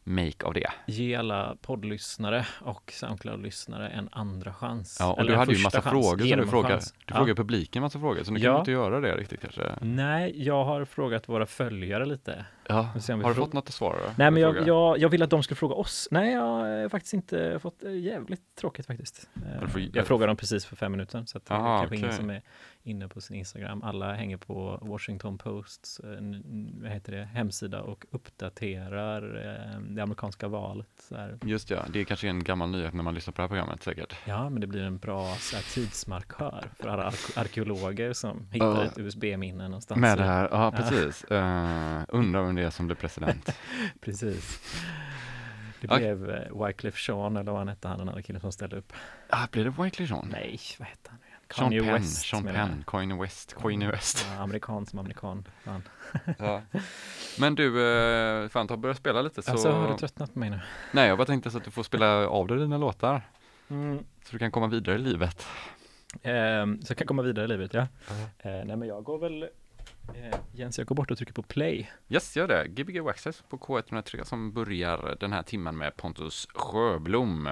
remake 0.05 0.45
av 0.45 0.53
det. 0.53 0.67
Ge 0.87 1.15
alla 1.15 1.55
poddlyssnare 1.61 2.45
och 2.61 2.91
Soundcloud-lyssnare 2.95 3.89
en 3.89 4.09
andra 4.11 4.53
chans. 4.53 4.97
Ja, 4.99 5.11
och 5.13 5.19
Eller 5.19 5.31
du 5.31 5.37
hade 5.37 5.53
ju 5.53 5.63
massa 5.63 5.81
chans. 5.81 5.91
frågor 5.91 6.25
som 6.25 6.37
du 6.39 6.47
frågade. 6.47 6.75
Du 6.75 6.81
Ja. 7.07 7.15
frågade 7.15 7.35
publiken 7.35 7.81
massa 7.81 7.99
frågor, 7.99 8.23
så 8.23 8.31
nu 8.31 8.39
kan 8.39 8.45
Ja. 8.45 8.53
du 8.53 8.59
inte 8.59 8.71
göra 8.71 8.99
det 8.99 9.15
riktigt 9.17 9.41
kanske. 9.41 9.75
Nej, 9.81 10.43
jag 10.45 10.65
har 10.65 10.85
frågat 10.85 11.29
våra 11.29 11.45
följare 11.45 12.05
lite. 12.05 12.45
Ja. 12.67 12.81
Har 13.07 13.29
du 13.29 13.35
fått 13.35 13.53
något 13.53 13.67
att 13.67 13.73
svara? 13.73 13.95
Nej, 14.17 14.31
men 14.31 14.41
jag, 14.41 14.67
jag, 14.67 14.97
jag 14.99 15.09
vill 15.09 15.21
att 15.23 15.29
de 15.29 15.43
ska 15.43 15.55
fråga 15.55 15.75
oss. 15.75 16.07
Nej, 16.11 16.33
jag 16.33 16.41
har 16.41 16.89
faktiskt 16.89 17.13
inte 17.13 17.59
fått 17.61 17.83
eh, 17.83 17.91
jävligt 17.99 18.55
tråkigt 18.59 18.85
faktiskt. 18.85 19.29
Eh, 19.35 19.83
Jag 19.93 20.07
frågade 20.07 20.29
dem 20.29 20.37
precis 20.37 20.65
för 20.65 20.75
fem 20.75 20.91
minuter 20.91 21.23
så 21.25 21.37
att 21.37 21.45
det 21.45 21.53
är 21.53 21.57
kanske 21.57 21.95
ingen 21.95 22.07
okej. 22.09 22.17
som 22.17 22.29
är 22.29 22.41
inne 22.85 23.07
på 23.07 23.21
sin 23.21 23.35
Instagram. 23.35 23.83
Alla 23.83 24.13
hänger 24.13 24.37
på 24.37 24.79
Washington 24.81 25.37
Posts 25.37 25.99
eh, 25.99 26.09
vad 26.81 26.91
heter 26.91 27.11
det, 27.11 27.23
hemsida 27.25 27.81
och 27.81 28.05
uppdaterar 28.11 29.21
eh, 29.75 29.79
det 29.81 30.03
amerikanska 30.03 30.47
valet. 30.47 30.87
Så 31.09 31.15
här. 31.15 31.37
Just 31.43 31.69
ja, 31.69 31.79
det 31.93 31.99
är 31.99 32.03
kanske 32.03 32.27
en 32.27 32.43
gammal 32.43 32.69
nyhet 32.71 32.93
när 32.93 33.03
man 33.03 33.13
lyssnar 33.13 33.31
på 33.31 33.35
det 33.37 33.43
här 33.43 33.47
programmet 33.47 33.83
säkert. 33.83 34.15
Ja, 34.25 34.49
men 34.49 34.61
det 34.61 34.67
blir 34.67 34.83
en 34.83 34.97
bra 34.97 35.35
så 35.35 35.55
här, 35.55 35.63
tidsmarkör 35.73 36.63
för 36.79 36.87
alla 36.87 37.03
ark- 37.03 37.37
arkeologer 37.37 38.13
som 38.13 38.47
hittar 38.51 38.65
Ja. 38.65 38.83
ett 38.83 38.97
USB-minne 38.97 39.63
någonstans. 39.67 40.01
Med 40.01 40.17
det 40.17 40.23
här, 40.23 40.49
ja 40.51 40.71
precis. 40.71 41.25
Uh, 41.31 42.03
undrar 42.07 42.43
vem 42.45 42.55
det 42.55 42.61
är 42.63 42.69
som 42.69 42.85
blir 42.87 42.95
president. 42.95 43.49
Precis. 44.01 44.59
Det 45.81 45.87
Ja. 45.91 45.97
blev 45.97 46.17
Wycliffe 46.65 47.11
Jean, 47.11 47.37
eller 47.37 47.51
vad 47.51 47.59
han 47.59 47.67
hette, 47.67 47.87
han 47.87 47.97
den 47.97 48.09
andra 48.09 48.21
killen 48.21 48.41
som 48.41 48.51
ställde 48.51 48.75
upp. 48.77 48.93
ah, 49.29 49.47
blir 49.51 49.63
det 49.63 49.69
Wycliffe 49.83 50.13
Jean? 50.13 50.27
Nej, 50.31 50.59
vad 50.79 50.87
hette 50.87 51.09
han? 51.09 51.19
Sean 51.53 51.69
Penn, 51.69 51.93
West, 51.93 52.25
Sean. 52.25 52.43
Penn, 52.43 52.83
Kanye 52.87 53.21
West, 53.21 53.55
Kanye 53.61 53.91
West. 53.91 54.27
Ja, 54.31 54.41
amerikan 54.43 54.85
som 54.85 54.99
amerikan. 54.99 55.47
Ja. 56.37 56.61
Men 57.39 57.55
du, 57.55 57.79
uh, 57.79 58.49
fan 58.49 58.67
ta 58.67 58.77
börja 58.77 58.95
spela 58.95 59.21
lite 59.21 59.41
så. 59.41 59.51
Alltså, 59.51 59.71
har 59.71 59.91
du 59.91 59.97
tröttnat 59.97 60.33
på 60.33 60.39
mig 60.39 60.49
nu? 60.49 60.59
Nej, 60.91 61.07
jag 61.07 61.17
bara 61.17 61.25
tänkte 61.25 61.51
så 61.51 61.57
att 61.57 61.63
du 61.63 61.71
får 61.71 61.83
spela 61.83 62.27
av 62.27 62.47
dig 62.47 62.57
dina 62.57 62.77
låtar. 62.77 63.29
Mm. 63.67 63.97
Så 64.23 64.31
du 64.31 64.39
kan 64.39 64.51
komma 64.51 64.67
vidare 64.67 64.95
i 64.95 64.99
livet. 64.99 65.47
Ehm, 66.23 66.81
så 66.81 66.91
jag 66.91 66.97
kan 66.97 67.07
komma 67.07 67.21
vidare 67.21 67.45
i 67.45 67.47
livet, 67.47 67.73
ja. 67.73 67.87
Eh, 68.39 68.65
nej, 68.65 68.75
men 68.75 68.87
jag 68.87 69.03
går 69.03 69.19
väl... 69.19 69.43
Eh, 70.13 70.39
Jens, 70.53 70.77
jag 70.77 70.87
går 70.87 70.95
bort 70.95 71.11
och 71.11 71.17
trycker 71.17 71.33
på 71.33 71.41
play. 71.41 71.91
Yes, 72.09 72.37
gör 72.37 72.47
det. 72.47 72.67
Gbg 72.67 72.99
Waxxers 72.99 73.43
på 73.49 73.57
K103 73.57 74.23
som 74.23 74.53
börjar 74.53 75.17
den 75.19 75.33
här 75.33 75.43
timmen 75.43 75.77
med 75.77 75.97
Pontus 75.97 76.47
Sjöblom. 76.53 77.49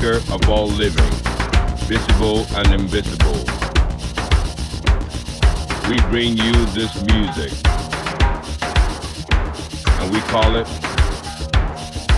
maker 0.00 0.16
of 0.32 0.48
all 0.48 0.66
living, 0.66 1.10
visible 1.86 2.46
and 2.56 2.66
invisible. 2.72 3.38
We 5.88 6.00
bring 6.08 6.36
you 6.36 6.52
this 6.72 6.94
music, 7.06 7.52
and 9.98 10.12
we 10.12 10.20
call 10.32 10.56
it 10.56 10.66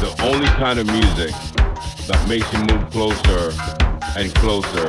the 0.01 0.15
only 0.23 0.47
kind 0.59 0.79
of 0.79 0.87
music 0.87 1.35
that 2.07 2.25
makes 2.29 2.53
you 2.53 2.61
move 2.61 2.89
closer 2.91 3.53
and 4.17 4.33
closer 4.37 4.89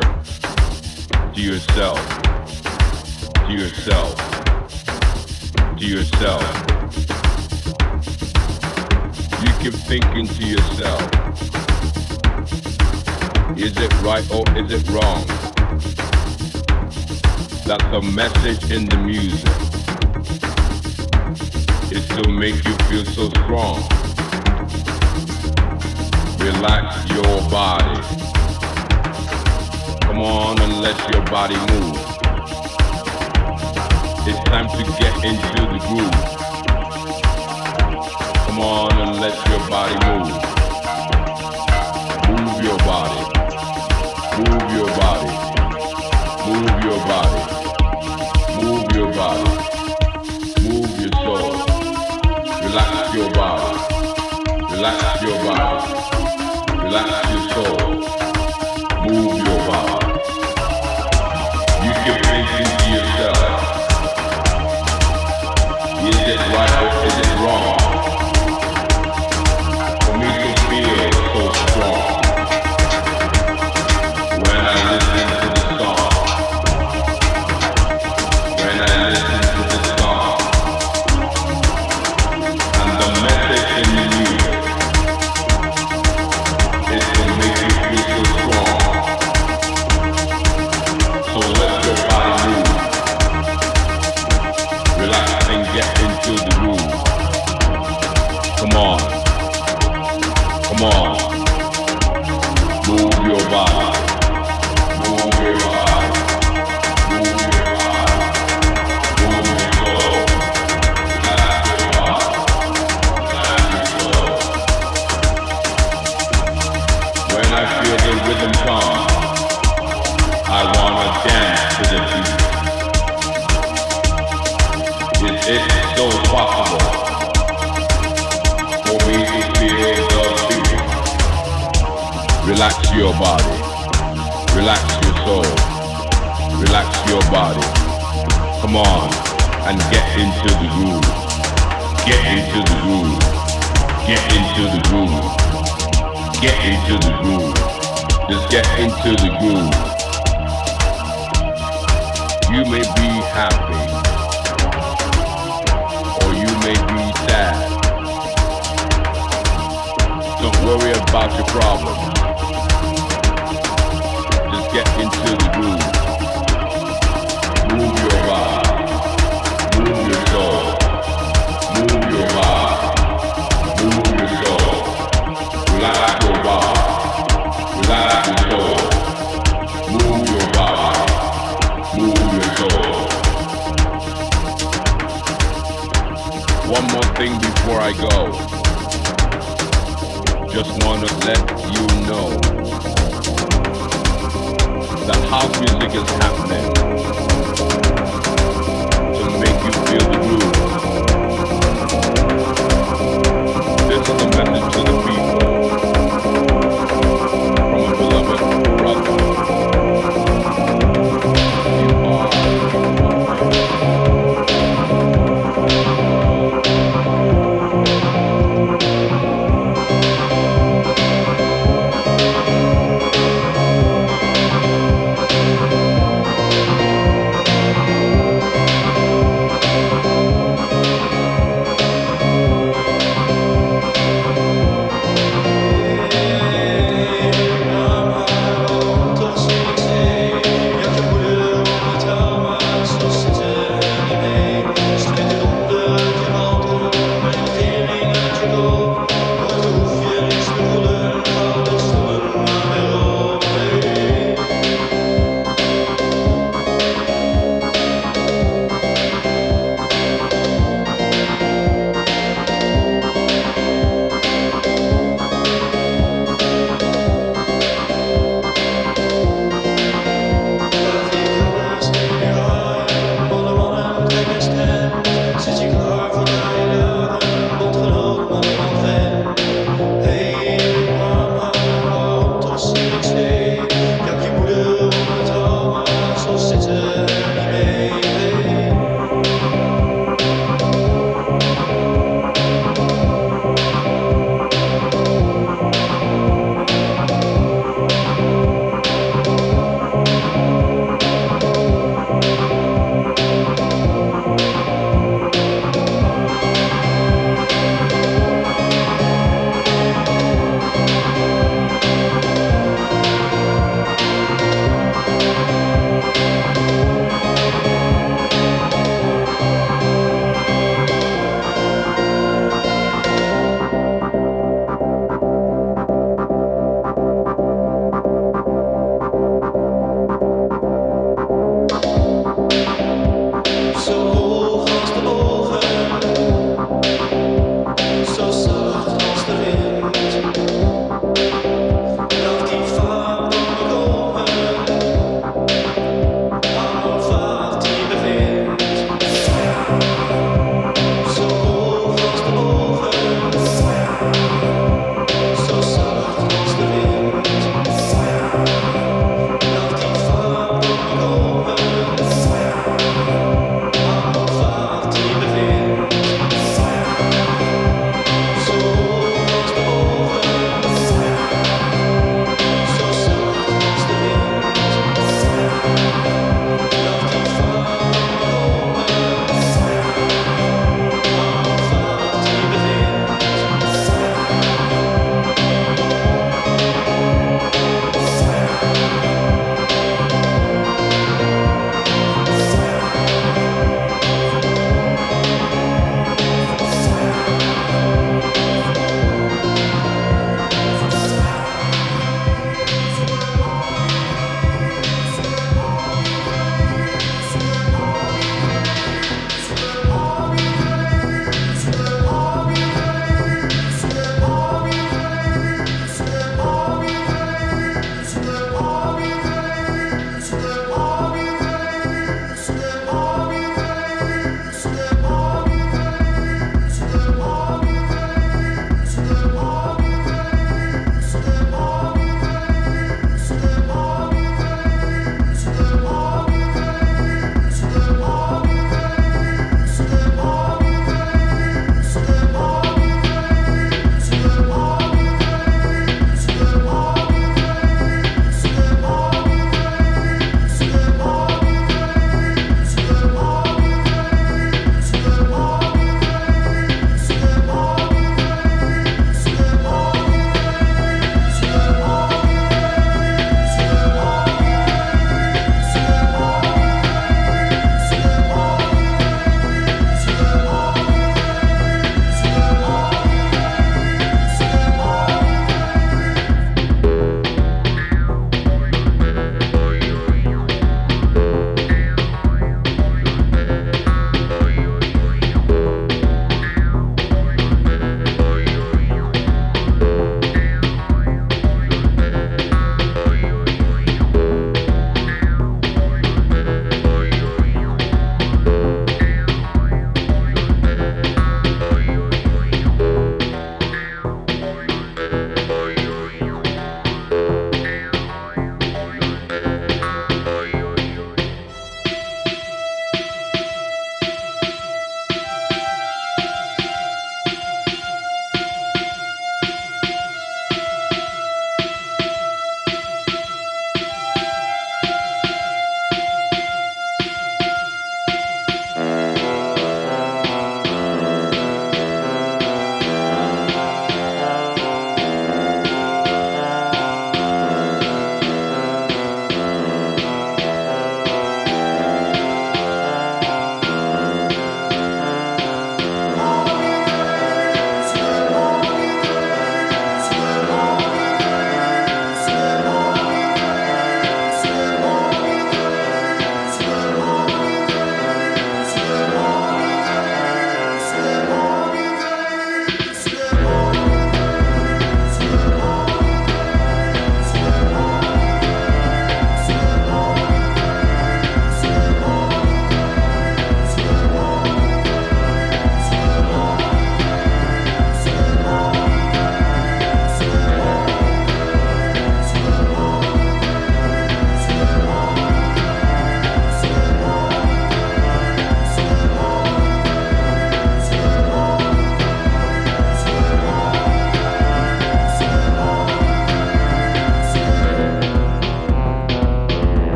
to 1.33 1.41
yourself, 1.41 1.99
to 3.47 3.53
yourself, 3.53 4.15
to 5.77 5.85
yourself. 5.85 6.43
You 9.41 9.51
keep 9.61 9.73
thinking 9.73 10.27
to 10.27 10.45
yourself. 10.45 11.12
Is 13.63 13.77
it 13.77 13.93
right 14.01 14.29
or 14.29 14.43
is 14.57 14.73
it 14.73 14.89
wrong? 14.89 15.25
That 17.65 17.79
the 17.93 18.01
message 18.01 18.69
in 18.69 18.89
the 18.89 18.97
music 18.97 19.47
is 21.89 22.05
to 22.09 22.29
make 22.29 22.55
you 22.65 22.75
feel 22.89 23.05
so 23.05 23.29
strong. 23.29 23.79
Relax 26.39 27.09
your 27.09 27.39
body. 27.49 28.01
Come 30.01 30.19
on 30.19 30.59
and 30.61 30.81
let 30.81 30.99
your 31.13 31.23
body 31.31 31.55
move. 31.71 31.95
It's 34.27 34.43
time 34.49 34.67
to 34.75 34.83
get 34.99 35.15
into 35.23 35.61
the 35.71 35.79
groove. 35.87 36.19
Come 38.45 38.59
on 38.59 38.91
and 38.99 39.21
let 39.21 39.35
your 39.47 39.61
body 39.69 39.95
move. 40.05 40.22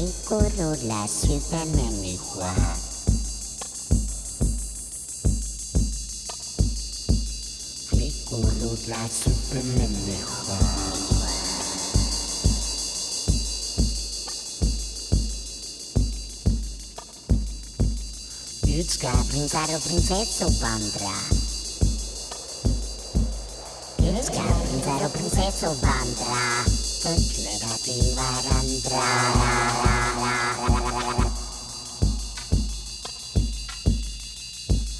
il 0.00 0.14
Corolla 0.24 1.06
Superman 1.06 2.02
è 2.02 2.16
qua. 2.32 2.54
Il 7.90 8.14
Corolla 8.24 9.08
Superman 9.10 9.94
è 10.06 10.20
qua. 10.22 10.58
Ludzka, 18.62 19.24
princaro, 19.28 19.78
princesso, 19.80 20.50
bandra. 20.60 21.12
Ludzka, 23.96 24.42
princaro, 24.42 25.08
princesso, 25.10 25.76
bandra. 25.78 26.64
Tutla. 27.02 27.49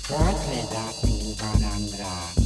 Forte 0.02 0.66
da 0.72 0.92
ti 1.00 1.34
varandra. 1.38 2.39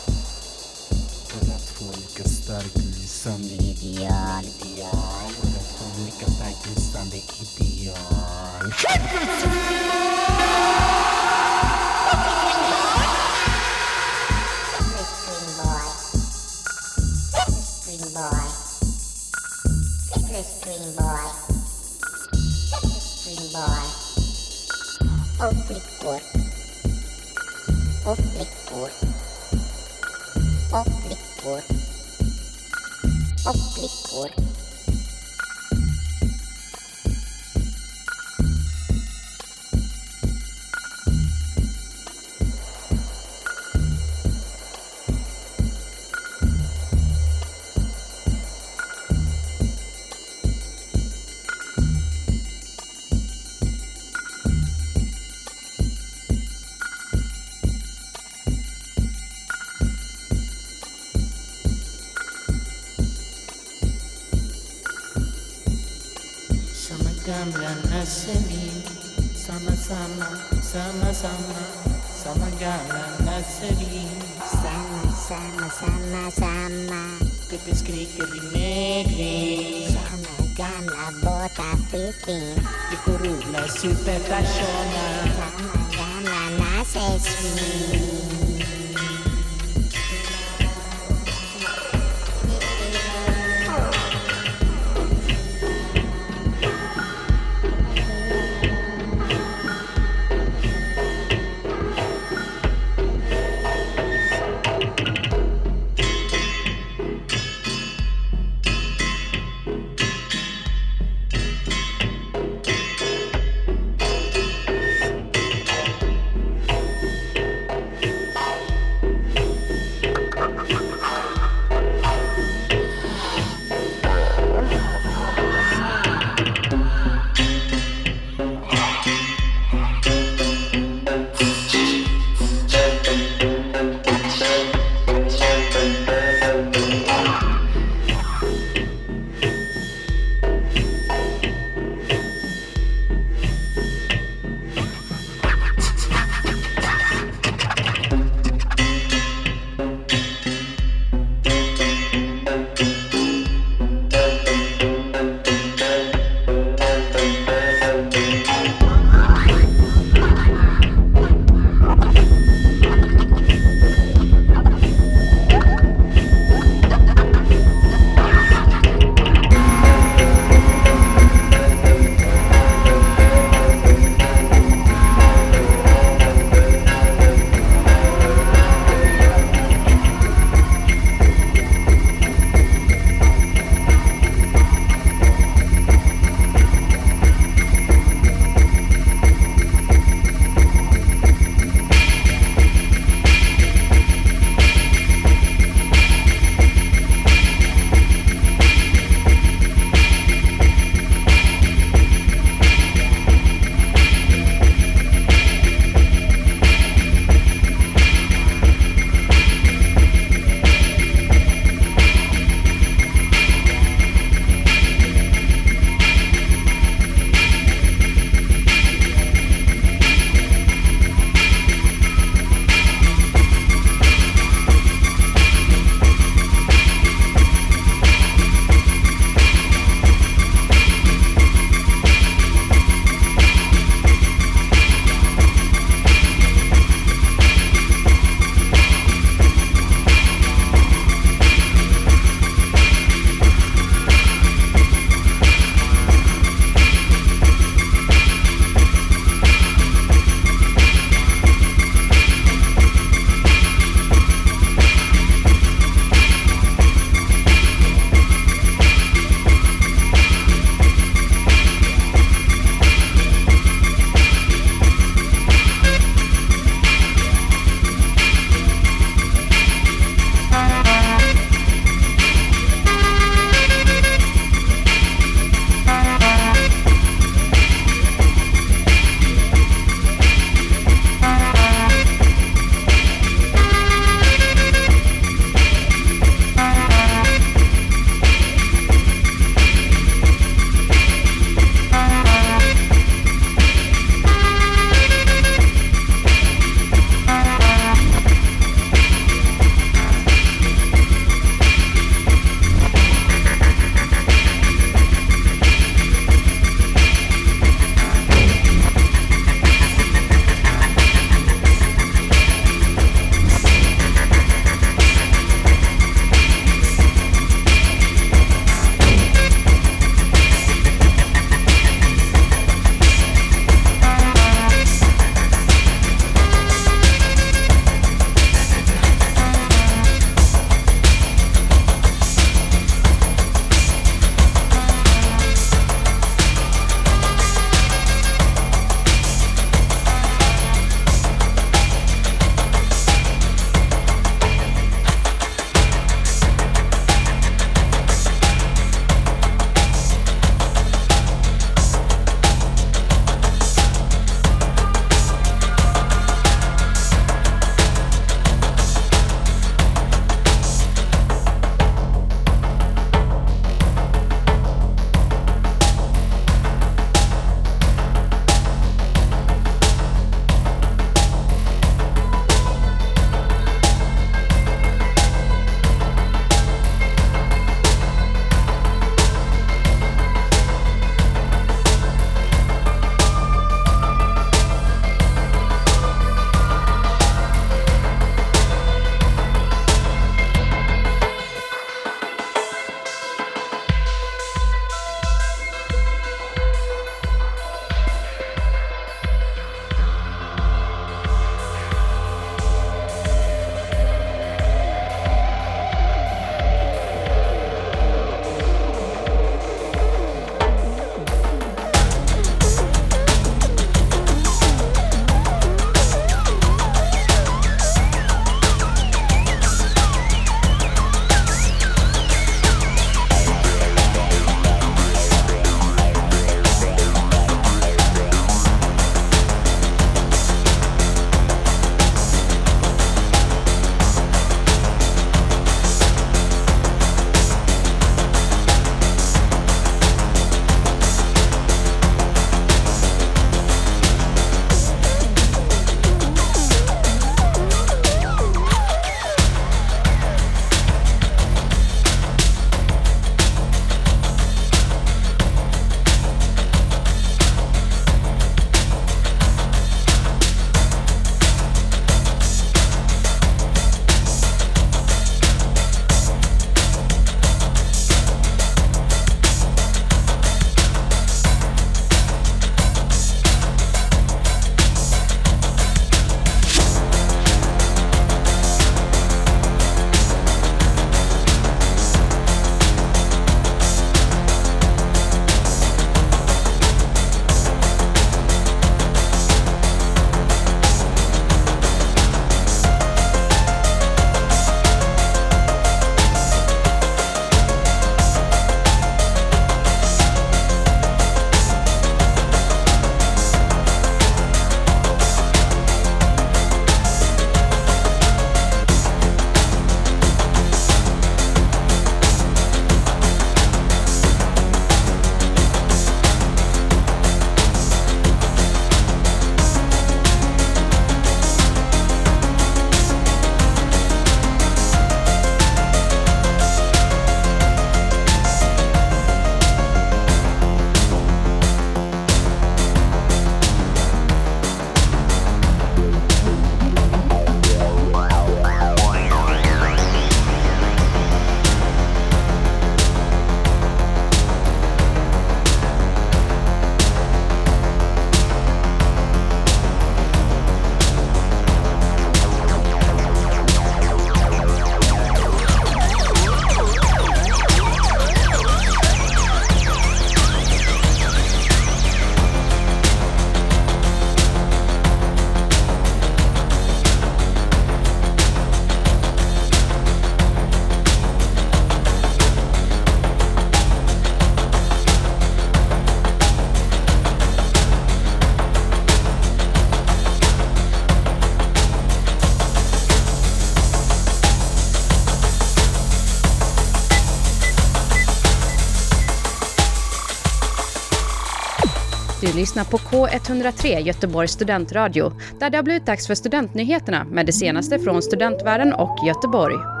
Du 592.51 592.57
lyssnar 592.57 592.83
på 592.83 592.97
K103 592.97 593.99
Göteborgs 593.99 594.51
studentradio 594.51 595.33
där 595.59 595.69
det 595.69 595.77
har 595.77 595.83
blivit 595.83 596.05
dags 596.05 596.27
för 596.27 596.35
studentnyheterna 596.35 597.23
med 597.23 597.45
det 597.45 597.51
senaste 597.51 597.99
från 597.99 598.21
studentvärlden 598.21 598.93
och 598.93 599.27
Göteborg. 599.27 600.00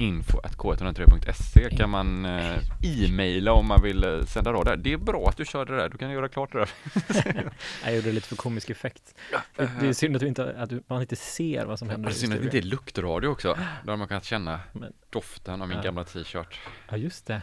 info.k103.se 0.00 1.70
kan 1.70 1.78
mm. 1.78 1.90
man 1.90 2.24
eh, 2.24 2.58
e-maila 2.82 3.52
om 3.52 3.66
man 3.66 3.82
vill 3.82 4.04
eh, 4.04 4.22
sända 4.22 4.52
rader. 4.52 4.76
Det 4.76 4.92
är 4.92 4.96
bra 4.96 5.28
att 5.28 5.36
du 5.36 5.44
körde 5.44 5.72
det 5.72 5.82
där, 5.82 5.88
du 5.88 5.98
kan 5.98 6.10
göra 6.10 6.28
klart 6.28 6.52
det 6.52 6.58
där. 6.58 6.70
jag 7.84 7.94
gjorde 7.94 8.08
det 8.08 8.12
lite 8.12 8.28
för 8.28 8.36
komisk 8.36 8.70
effekt. 8.70 9.14
Det 9.56 9.62
är 9.62 9.84
eh, 9.84 9.92
synd 9.92 10.16
att, 10.16 10.22
inte, 10.22 10.54
att 10.56 10.70
man 10.86 11.00
inte 11.00 11.16
ser 11.16 11.64
vad 11.64 11.78
som 11.78 11.90
händer. 11.90 12.08
Det 12.08 12.14
är 12.14 12.16
synd 12.16 12.32
att 12.32 12.38
det 12.38 12.44
inte 12.44 12.58
är 12.58 12.62
luktradio 12.62 13.28
också. 13.28 13.58
Då 13.84 13.92
har 13.92 13.96
man 13.96 14.08
kunnat 14.08 14.24
känna 14.24 14.60
Men, 14.72 14.92
doften 15.10 15.62
av 15.62 15.68
min 15.68 15.76
ja. 15.76 15.82
gamla 15.82 16.04
t-shirt. 16.04 16.58
Ja, 16.90 16.96
just 16.96 17.26
det. 17.26 17.42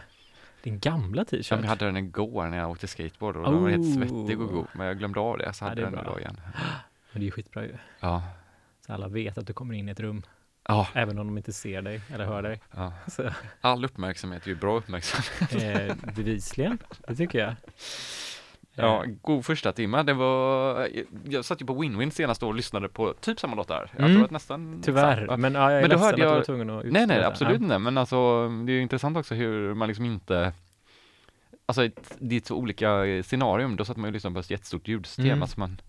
Din 0.62 0.78
gamla 0.78 1.24
t-shirt? 1.24 1.60
Jag 1.60 1.68
hade 1.68 1.84
den 1.84 1.96
igår 1.96 2.46
när 2.46 2.58
jag 2.58 2.70
åkte 2.70 2.86
skateboard 2.86 3.36
och 3.36 3.42
oh. 3.42 3.52
den 3.52 3.62
var 3.62 3.70
helt 3.70 3.94
svettig 3.94 4.40
och 4.40 4.52
god. 4.52 4.66
Men 4.72 4.86
jag 4.86 4.98
glömde 4.98 5.20
av 5.20 5.38
det, 5.38 5.52
så 5.52 5.64
hade 5.64 5.80
jag 5.80 5.92
den 5.92 6.00
idag 6.00 6.20
igen. 6.20 6.40
Men 7.12 7.20
det 7.20 7.24
är 7.24 7.24
ju 7.24 7.30
skitbra 7.30 7.64
ju. 7.64 7.76
Ja. 8.00 8.22
Så 8.86 8.92
alla 8.92 9.08
vet 9.08 9.38
att 9.38 9.46
du 9.46 9.52
kommer 9.52 9.74
in 9.74 9.88
i 9.88 9.92
ett 9.92 10.00
rum 10.00 10.22
ja, 10.68 10.86
även 10.94 11.18
om 11.18 11.26
de 11.26 11.36
inte 11.36 11.52
ser 11.52 11.82
dig 11.82 12.00
eller 12.14 12.26
hör 12.26 12.42
dig. 12.42 12.60
ja. 12.76 12.92
All 13.60 13.84
uppmärksamhet 13.84 14.44
är 14.44 14.48
ju 14.48 14.54
bra 14.54 14.76
uppmärksamhet. 14.76 15.90
eh, 15.90 16.12
bevisligen, 16.16 16.78
det 17.08 17.14
tycker 17.16 17.38
jag. 17.38 17.54
Ja, 18.74 19.04
Eh, 19.04 19.10
god 19.22 19.44
första 19.46 19.72
timme. 19.72 20.02
Det 20.02 20.12
var, 20.12 20.88
jag 21.28 21.44
satt 21.44 21.62
ju 21.62 21.66
på 21.66 21.82
Win-Win 21.82 22.10
senast 22.10 22.42
och 22.42 22.54
lyssnade 22.54 22.88
på 22.88 23.12
typ 23.20 23.40
samma 23.40 23.54
låtar. 23.56 23.90
Jag 23.96 24.00
Mm. 24.04 24.14
tror 24.14 24.24
att 24.24 24.30
nästan 24.30 24.82
Tyvärr, 24.84 25.22
exakt- 25.22 25.40
men 25.40 25.54
ja, 25.54 25.70
jag 25.72 25.78
är 25.78 25.80
Men 25.88 25.90
då 25.90 25.96
hörde 25.98 26.14
att 26.14 26.16
du 26.20 26.26
var 26.26 26.34
jag- 26.36 26.44
tvungen 26.44 26.70
att 26.70 26.84
Nej, 26.84 27.06
nej, 27.06 27.24
absolut 27.24 27.58
Ja. 27.58 27.62
inte. 27.64 27.78
Men 27.78 27.98
alltså, 27.98 28.48
det 28.48 28.72
är 28.72 28.74
ju 28.74 28.82
intressant 28.82 29.16
också 29.16 29.34
hur 29.34 29.74
man 29.74 29.88
liksom 29.88 30.04
inte 30.04 30.52
Alltså 31.66 31.88
det 32.18 32.36
är 32.36 32.40
två 32.40 32.54
olika 32.54 33.04
scenarium, 33.22 33.76
då 33.76 33.84
satt 33.84 33.96
man 33.96 34.08
ju 34.08 34.12
liksom 34.12 34.34
på 34.34 34.40
ett 34.40 34.50
jättestort 34.50 34.88
ljudsystem, 34.88 35.26
Mm. 35.26 35.42
alltså 35.42 35.60
man 35.60 35.80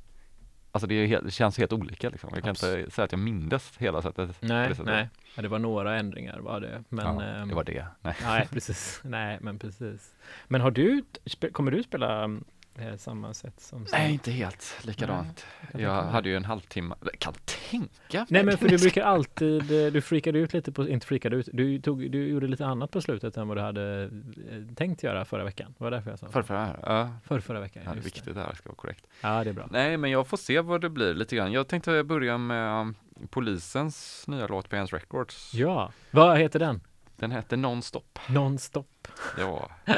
Alltså 0.72 0.88
det, 0.88 1.08
helt, 1.08 1.26
det 1.26 1.32
känns 1.32 1.58
helt 1.58 1.74
olika 1.74 2.10
liksom. 2.10 2.30
Jag 2.34 2.44
kan 2.44 2.52
Absolut. 2.52 2.80
inte 2.80 2.92
säga 2.92 3.06
att 3.06 3.12
jag 3.12 3.20
mindes 3.20 3.78
hela 3.78 4.02
sättet. 4.02 4.38
Nej, 4.40 4.70
sättet. 4.70 4.86
nej. 4.86 5.10
Ja, 5.36 5.42
det 5.42 5.48
var 5.48 5.60
några 5.60 6.00
ändringar 6.00 6.40
var 6.40 6.60
det. 6.60 6.84
Men, 6.90 7.06
ja, 7.06 7.24
ehm, 7.24 7.50
det 7.50 7.56
var 7.56 7.64
det. 7.64 7.86
Nej. 8.02 8.16
Nej, 8.24 8.48
precis. 8.52 9.02
Nej, 9.04 9.38
men 9.42 9.60
precis. 9.60 10.14
Men 10.48 10.62
har 10.62 10.72
du, 10.72 11.04
kommer 11.52 11.72
du 11.72 11.84
spela 11.84 12.40
eh, 12.82 12.96
samma 12.98 13.34
sätt 13.34 13.60
som 13.62 13.86
Nej, 13.92 14.14
inte 14.14 14.32
helt 14.32 14.78
likadant. 14.82 15.46
jag 15.62 15.72
kan 15.72 15.82
Jag 15.82 16.04
hade 16.04 16.30
ju 16.30 16.36
en 16.36 16.46
halvtimme, 16.46 16.96
eller 17.02 17.12
kan 17.12 17.34
tänka 17.70 18.26
Nej, 18.30 18.44
men 18.44 18.58
för 18.58 18.70
du 18.70 18.78
brukar 18.78 19.04
alltid, 19.04 19.86
eh, 19.86 19.92
du 19.92 20.02
freakade 20.02 20.40
ut 20.40 20.54
lite 20.54 20.72
på, 20.72 20.90
inte 20.90 21.08
freakade 21.08 21.36
ut, 21.36 21.50
du, 21.54 21.82
tog, 21.82 22.12
du 22.12 22.28
gjorde 22.28 22.48
lite 22.48 22.66
annat 22.66 22.92
på 22.92 23.02
slutet 23.02 23.38
än 23.38 23.48
vad 23.48 23.58
du 23.58 23.62
hade 23.62 24.04
eh, 24.04 24.76
tänkt 24.76 25.04
göra 25.04 25.26
förra 25.26 25.44
veckan. 25.44 25.76
Det 25.78 25.84
var 25.84 25.92
därför 25.92 26.10
jag 26.10 26.20
sa 26.20 26.26
så. 26.32 26.44
Förra, 26.44 26.76
ja, 26.84 27.10
För 27.24 27.40
förra 27.40 27.60
veckan, 27.60 27.84
ja, 27.86 27.92
det 27.94 28.00
är 28.00 28.04
viktigt 28.04 28.26
det 28.36 28.42
här 28.42 28.54
ska 28.56 28.70
vara 28.70 28.76
korrekt. 28.76 29.08
det. 29.22 29.28
Ja, 29.28 29.44
det 29.44 29.50
är 29.50 29.54
bra. 29.54 29.68
Nej, 29.72 29.98
men 29.98 30.12
jag 30.12 30.28
får 30.28 30.38
se 30.38 30.62
vad 30.62 30.82
det 30.82 30.90
blir 30.90 31.14
lite 31.14 31.36
grann. 31.36 31.52
Jag 31.52 31.68
tänkte 31.68 32.04
börja 32.04 32.38
med 32.38 32.82
um, 32.82 32.96
polisens 33.30 34.26
nya 34.28 34.48
låt 34.48 34.70
på 34.70 34.76
Hans 34.76 34.94
Records. 34.94 35.54
Ja, 35.54 35.92
vad 36.12 36.38
heter 36.38 36.60
den? 36.60 36.82
Den 37.16 37.32
hette 37.32 37.56
Nonstop. 37.56 38.20
Nonstop. 38.30 39.08
Ja, 39.38 39.72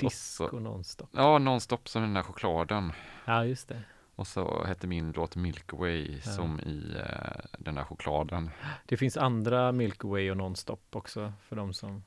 Disco 0.00 0.48
så- 0.50 0.60
nonstop. 0.60 1.08
ja 1.12 1.38
Nonstop 1.38 1.88
som 1.88 2.02
den 2.02 2.14
där 2.14 2.22
chokladen. 2.22 2.92
Ja, 3.24 3.44
just 3.44 3.68
det. 3.68 3.82
Och 4.14 4.26
så 4.26 4.64
hette 4.64 4.86
min 4.86 5.12
låt 5.16 5.36
Milky 5.36 5.76
Way 5.76 6.14
Ja. 6.24 6.30
som 6.32 6.60
i 6.60 6.96
eh, 6.96 7.40
den 7.58 7.74
där 7.74 7.84
chokladen. 7.84 8.50
Det 8.86 8.96
finns 8.96 9.16
andra 9.16 9.72
Milky 9.72 10.08
Way 10.08 10.30
och 10.30 10.36
nonstop 10.36 10.96
också 10.96 11.32
för 11.48 11.56
de 11.56 11.72
som... 11.74 12.02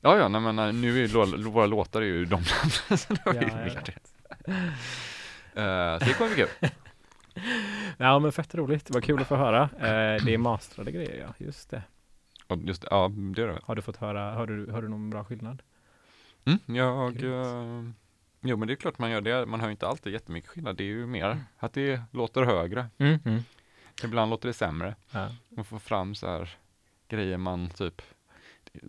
Ja, 0.00 0.16
ja, 0.16 0.28
nej, 0.28 0.40
men 0.40 0.80
nu 0.80 0.88
är 0.88 0.98
ju 1.00 1.06
lå- 1.06 1.42
våra 1.50 1.66
låtar 1.66 2.00
är 2.02 2.06
ju 2.06 2.24
de 2.24 2.44
så 2.96 3.14
var 3.24 3.32
ju 3.34 3.40
Ja, 3.40 3.80
det. 3.84 3.92
Eh, 5.62 5.98
så 5.98 6.04
det 6.04 6.14
kommer 6.18 6.34
bli 6.34 6.44
kul. 6.60 6.70
Ja, 7.96 8.18
men 8.18 8.32
fett 8.32 8.54
roligt. 8.54 8.86
Det 8.86 8.94
var 8.94 9.00
kul 9.00 9.20
att 9.20 9.26
få 9.28 9.36
höra. 9.36 9.62
Eh, 9.62 10.24
det 10.24 10.34
är 10.34 10.38
mastrade 10.38 10.92
grejer, 10.92 11.20
ja. 11.26 11.34
Just 11.46 11.70
det. 11.70 11.82
Och 12.46 12.58
just, 12.58 12.84
ja, 12.90 13.08
det 13.34 13.42
är 13.42 13.46
det. 13.46 13.58
Har 13.64 13.74
du 13.74 13.82
fått 13.82 13.96
höra, 13.96 14.34
hör 14.34 14.46
du, 14.46 14.72
hör 14.72 14.82
du 14.82 14.88
någon 14.88 15.10
bra 15.10 15.24
skillnad? 15.24 15.62
Mm, 16.48 16.76
jag, 16.76 17.22
eh, 17.22 17.90
jo 18.40 18.56
men 18.56 18.68
det 18.68 18.74
är 18.74 18.76
klart 18.76 18.98
man 18.98 19.10
gör 19.10 19.20
det. 19.20 19.46
Man 19.46 19.60
hör 19.60 19.70
inte 19.70 19.86
alltid 19.88 20.12
jättemycket 20.12 20.50
skillnad. 20.50 20.76
Det 20.76 20.84
är 20.84 20.86
ju 20.86 21.06
mer 21.06 21.24
Mm. 21.30 21.38
att 21.58 21.72
det 21.72 22.02
låter 22.12 22.42
högre. 22.42 22.86
Mm, 22.98 23.18
mm. 23.24 23.42
Ibland 24.04 24.30
låter 24.30 24.48
det 24.48 24.52
sämre. 24.54 24.94
Ja. 25.10 25.28
Man 25.48 25.64
får 25.64 25.78
fram 25.78 26.14
så 26.14 26.26
här 26.26 26.56
grejer 27.08 27.36
man 27.38 27.70
typ, 27.70 28.02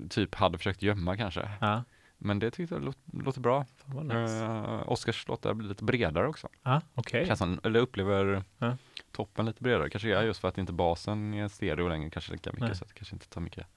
typ 0.10 0.36
hade 0.36 0.57
försökt 0.57 0.82
gömma 0.82 1.18
kanske. 1.18 1.49
Ja, 1.62 1.84
Men 2.18 2.39
det 2.39 2.51
tyckte 2.51 2.76
jag 2.76 2.84
låt, 2.84 2.97
låter 3.14 3.41
bra. 3.41 3.66
nice. 4.03 4.45
Uh, 4.45 4.89
Oscars 4.91 5.28
låtar 5.28 5.53
blir 5.53 5.70
lite 5.70 5.84
bredare 5.84 6.28
också. 6.28 6.47
Okej. 6.95 7.26
Känns 7.28 7.39
som, 7.39 7.60
eller 7.64 7.80
upplever 7.80 8.43
Ja. 8.57 8.78
toppen 9.12 9.45
lite 9.45 9.64
bredare. 9.64 9.89
Kanske 9.89 10.18
är 10.18 10.24
just 10.24 10.39
för 10.39 10.47
att 10.47 10.57
inte 10.57 10.74
basen 10.74 11.34
är 11.34 11.47
stereo 11.47 11.88
längre 11.88 12.10
kanske 12.10 12.32
lika 12.32 12.49
mycket 12.51 12.68
Nej. 12.68 12.76
så 12.76 12.84
att 12.84 12.88
det 12.89 12.95
kanske 12.95 13.16
inte 13.16 13.28
tar 13.30 13.41
mycket, 13.41 13.68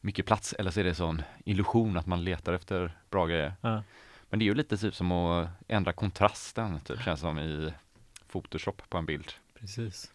mycket 0.00 0.26
plats. 0.26 0.52
Eller 0.52 0.70
så 0.70 0.80
är 0.80 0.84
det 0.84 0.94
sån 0.94 1.22
illusion 1.44 1.96
att 1.96 2.06
man 2.06 2.24
letar 2.24 2.52
efter 2.52 2.98
bra 3.10 3.26
grejer. 3.26 3.52
Ja. 3.60 3.82
Men 4.30 4.38
det 4.38 4.42
är 4.42 4.46
ju 4.46 4.54
lite 4.54 4.76
typ 4.76 4.94
som 4.94 5.12
att 5.12 5.48
ändra 5.68 5.92
kontrasten, 5.92 6.80
typ 6.80 7.02
känns 7.02 7.20
som 7.20 7.38
i 7.38 7.72
Photoshop 8.32 8.82
på 8.88 8.98
en 8.98 9.06
bild. 9.06 9.32
Precis. 9.58 10.12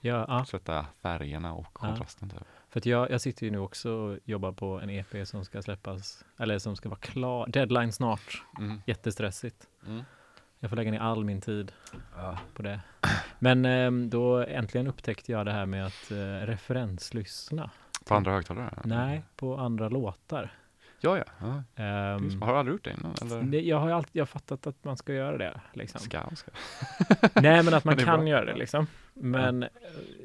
Ja, 0.00 0.24
ja, 0.28 0.44
Sätta 0.44 0.86
färgerna 1.02 1.52
och 1.54 1.72
kontrasten. 1.74 2.30
Typ. 2.30 2.40
för 2.70 2.80
att 2.80 2.86
jag, 2.86 3.10
jag 3.10 3.20
sitter 3.20 3.46
ju 3.46 3.52
nu 3.52 3.58
också 3.58 3.90
och 3.90 4.18
jobbar 4.24 4.52
på 4.52 4.80
en 4.80 4.90
EP 4.90 5.28
som 5.28 5.44
ska 5.44 5.62
släppas, 5.62 6.24
eller 6.36 6.58
som 6.58 6.76
ska 6.76 6.88
vara 6.88 7.00
klar, 7.00 7.46
deadline 7.46 7.92
snart. 7.92 8.42
Mm. 8.58 8.82
Jättestressigt. 8.86 9.66
Mm. 9.86 10.02
Jag 10.58 10.70
får 10.70 10.76
lägga 10.76 10.90
ner 10.90 11.00
all 11.00 11.24
min 11.24 11.40
tid 11.40 11.72
Ja. 12.16 12.38
på 12.54 12.62
det. 12.62 12.80
Men 13.38 13.64
ehm, 13.64 14.10
då 14.10 14.38
äntligen 14.38 14.86
upptäckte 14.86 15.32
jag 15.32 15.46
det 15.46 15.52
här 15.52 15.66
med 15.66 15.86
att 15.86 16.10
eh, 16.10 16.46
referenslyssna. 16.46 17.70
På 18.04 18.14
andra 18.14 18.32
högtalare? 18.32 18.82
Nej, 18.84 19.22
på 19.36 19.56
andra 19.56 19.88
låtar. 19.88 20.52
Ja, 21.04 21.18
ja. 21.18 21.24
ja. 21.40 21.82
Ehm, 21.84 22.24
Just, 22.24 22.40
har 22.40 22.52
du 22.52 22.58
aldrig 22.58 22.72
gjort 22.74 22.84
det 22.84 22.90
innan? 23.00 23.14
Eller? 23.22 23.42
det, 23.42 23.60
jag 23.60 23.78
har 23.80 23.90
alltid 23.90 24.10
jag 24.16 24.22
har 24.22 24.26
fattat 24.26 24.66
att 24.66 24.84
man 24.84 24.96
ska 24.96 25.12
göra 25.12 25.38
det. 25.38 25.60
Liksom. 25.72 26.00
Ska, 26.00 26.22
ska. 26.36 26.50
Nej, 27.40 27.62
men 27.62 27.74
att 27.74 27.84
man 27.84 27.94
Men 27.96 28.04
kan 28.04 28.18
bra. 28.20 28.28
göra 28.28 28.44
det 28.44 28.54
liksom. 28.54 28.86
Men 29.16 29.62
eh, 29.62 29.68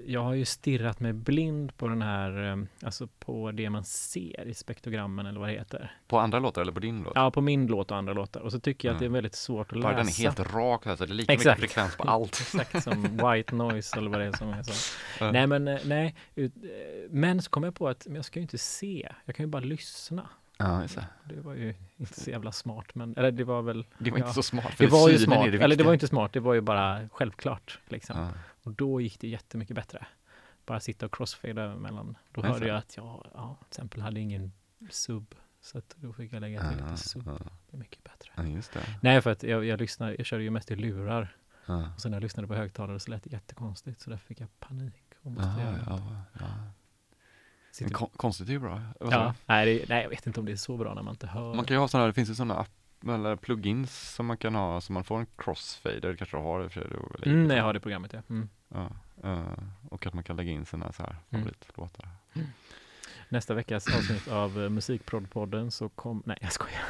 jag 0.05 0.21
har 0.23 0.33
ju 0.33 0.45
stirrat 0.45 0.99
mig 0.99 1.13
blind 1.13 1.77
på 1.77 1.87
den 1.87 2.01
här, 2.01 2.51
eh, 2.51 2.57
alltså 2.85 3.07
på 3.19 3.51
det 3.51 3.69
man 3.69 3.83
ser 3.83 4.47
i 4.47 4.53
spektogrammen 4.53 5.25
eller 5.25 5.39
vad 5.39 5.49
det 5.49 5.53
heter. 5.53 5.91
På 6.07 6.19
andra 6.19 6.39
låtar 6.39 6.61
eller 6.61 6.71
på 6.71 6.79
din 6.79 7.03
låt? 7.03 7.11
Ja, 7.15 7.31
på 7.31 7.41
min 7.41 7.67
låt 7.67 7.91
och 7.91 7.97
andra 7.97 8.13
låtar. 8.13 8.39
Och 8.41 8.51
så 8.51 8.59
tycker 8.59 8.87
jag 8.87 8.93
att 8.93 8.99
det 8.99 9.05
är 9.05 9.07
Mm. 9.07 9.13
väldigt 9.13 9.35
svårt 9.35 9.73
att 9.73 9.81
Bara 9.81 9.91
läsa. 9.91 9.97
den 9.97 10.07
är 10.07 10.37
helt 10.39 10.53
rak, 10.55 10.87
alltså 10.87 11.05
det 11.05 11.11
är 11.11 11.15
lika 11.15 11.33
Exakt. 11.33 11.61
mycket 11.61 11.73
frekvens 11.73 11.95
på 11.97 12.03
allt. 12.03 12.39
Exakt 12.61 12.83
som 12.83 13.01
white 13.03 13.55
noise 13.55 13.97
eller 13.97 14.09
vad 14.09 14.19
det 14.19 14.25
är 14.25 14.31
som 14.31 14.49
är 14.49 14.63
så. 14.63 14.95
Ja. 15.19 15.31
Nej, 15.31 15.47
men 15.47 15.67
eh, 15.67 15.79
nej. 15.85 16.15
ut- 16.35 16.53
eh, 16.63 16.69
Men 17.09 17.41
så 17.41 17.49
kom 17.49 17.63
jag 17.63 17.75
på 17.75 17.87
att 17.87 18.05
men 18.05 18.15
jag 18.15 18.25
ska 18.25 18.39
ju 18.39 18.41
inte 18.41 18.57
se. 18.57 19.09
Jag 19.25 19.35
kan 19.35 19.43
ju 19.45 19.49
bara 19.49 19.63
lyssna. 19.63 20.29
Ja, 20.59 20.81
just 20.81 20.95
det. 20.95 21.05
Det 21.23 21.41
var 21.41 21.53
ju 21.53 21.75
inte 21.97 22.19
så 22.19 22.29
jävla 22.29 22.51
smart, 22.51 22.95
men 22.95 23.17
eller 23.17 23.31
det 23.31 23.43
var 23.43 23.61
väl. 23.61 23.85
Det 23.97 24.11
var 24.11 24.17
ja. 24.17 24.23
inte 24.23 24.35
så 24.35 24.43
smart. 24.43 24.73
För 24.73 24.83
Det 24.83 24.91
var 24.91 25.09
ju 25.09 25.17
smart, 25.17 25.51
det 25.51 25.57
eller 25.57 25.75
det 25.75 25.83
var 25.83 25.93
inte 25.93 26.07
smart, 26.07 26.33
det 26.33 26.39
var 26.39 26.53
ju 26.53 26.61
bara 26.61 27.09
självklart. 27.09 27.79
Liksom. 27.87 28.19
Ja. 28.19 28.29
Och 28.63 28.73
då 28.73 29.01
gick 29.01 29.19
det 29.19 29.27
jättemycket 29.27 29.75
bättre. 29.75 30.05
Bara 30.65 30.79
sitta 30.79 31.05
och 31.05 31.15
crossfada 31.15 31.75
mellan. 31.75 32.17
Då 32.31 32.41
hörde 32.41 32.67
jag 32.67 32.77
att 32.77 32.97
jag, 32.97 33.27
ja, 33.33 33.57
till 33.59 33.67
exempel 33.67 34.01
hade 34.01 34.19
ingen 34.19 34.51
sub. 34.89 35.35
Så 35.61 35.77
att 35.77 35.95
då 35.97 36.13
fick 36.13 36.33
jag 36.33 36.41
lägga 36.41 36.69
till 36.69 36.83
lite 36.83 36.97
sub. 36.97 37.23
Det 37.69 37.75
är 37.75 37.77
mycket 37.77 38.03
bättre. 38.03 38.31
Ja, 38.35 38.43
just 38.43 38.73
det. 38.73 38.79
Nej, 39.01 39.21
för 39.21 39.31
att 39.31 39.43
jag, 39.43 39.65
jag 39.65 39.79
lyssnar, 39.79 40.15
jag 40.17 40.25
körde 40.25 40.43
ju 40.43 40.49
mest 40.49 40.71
i 40.71 40.75
lurar. 40.75 41.35
Och 41.65 42.01
sen 42.01 42.11
när 42.11 42.15
jag 42.15 42.23
lyssnade 42.23 42.47
på 42.47 42.55
högtalare 42.55 42.99
så 42.99 43.11
lät 43.11 43.23
det 43.23 43.31
jättekonstigt. 43.31 44.01
Så 44.01 44.09
därför 44.09 44.25
fick 44.25 44.41
jag 44.41 44.59
panik. 44.59 45.03
Och 45.21 45.31
måste 45.31 45.61
Ja, 45.61 45.77
ja, 45.87 46.21
ja. 46.39 46.47
Sitter- 47.79 47.93
kon- 47.93 48.09
konstigt 48.15 48.47
är 48.47 48.51
ju 48.53 48.59
bra. 48.59 48.81
Ja, 48.99 49.33
nej, 49.45 49.65
det, 49.65 49.89
nej, 49.89 50.03
jag 50.03 50.09
vet 50.09 50.27
inte 50.27 50.39
om 50.39 50.45
det 50.45 50.51
är 50.51 50.55
så 50.55 50.77
bra 50.77 50.93
när 50.93 51.01
man 51.03 51.13
inte 51.13 51.27
hör. 51.27 51.53
Man 51.53 51.65
kan 51.65 51.75
ju 51.75 51.79
ha 51.79 51.87
sådana, 51.87 52.07
det 52.07 52.13
finns 52.13 52.29
ju 52.29 52.35
sådana 52.35 52.55
app, 52.57 52.69
eller 53.07 53.35
plugins 53.35 54.13
som 54.15 54.25
man 54.25 54.37
kan 54.37 54.55
ha, 54.55 54.81
så 54.81 54.93
man 54.93 55.03
får 55.03 55.19
en 55.19 55.27
crossfader, 55.37 56.01
det 56.11 56.17
kanske 56.17 56.37
du 56.37 56.43
har 56.43 56.59
och 56.59 56.71
för 56.71 56.81
sig. 56.81 56.89
det 57.23 57.29
Mm, 57.29 57.47
nej, 57.47 57.57
jag 57.57 57.63
har 57.63 57.73
det 57.73 57.79
programmet, 57.79 58.13
ja. 58.13 58.21
Mm. 58.29 58.49
Ja, 58.73 58.89
eh, 59.23 59.63
och 59.89 60.05
att 60.07 60.13
man 60.13 60.23
kan 60.23 60.35
lägga 60.35 60.51
in 60.51 60.65
sina 60.65 60.91
så 60.91 61.03
här 61.03 61.15
Mm. 61.29 61.41
favoritlåtar. 61.43 62.09
Nästa 63.31 63.53
veckas 63.53 63.87
avsnitt 63.87 64.27
av 64.27 64.57
uh, 64.57 64.69
Musikproddpodden 64.69 65.71
så 65.71 65.89
kom... 65.89 66.23
Nej, 66.25 66.37
jag 66.41 66.51
skojar. 66.51 66.81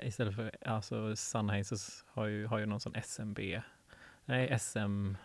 Istället 0.02 0.36
för, 0.36 0.56
alltså 0.66 1.16
Sennheiser 1.16 1.78
har 2.06 2.26
ju, 2.26 2.46
har 2.46 2.58
ju 2.58 2.66
någon 2.66 2.80
sån 2.80 2.94
SMB. 2.94 3.38
Nej, 4.24 4.48
SM80, 4.50 5.16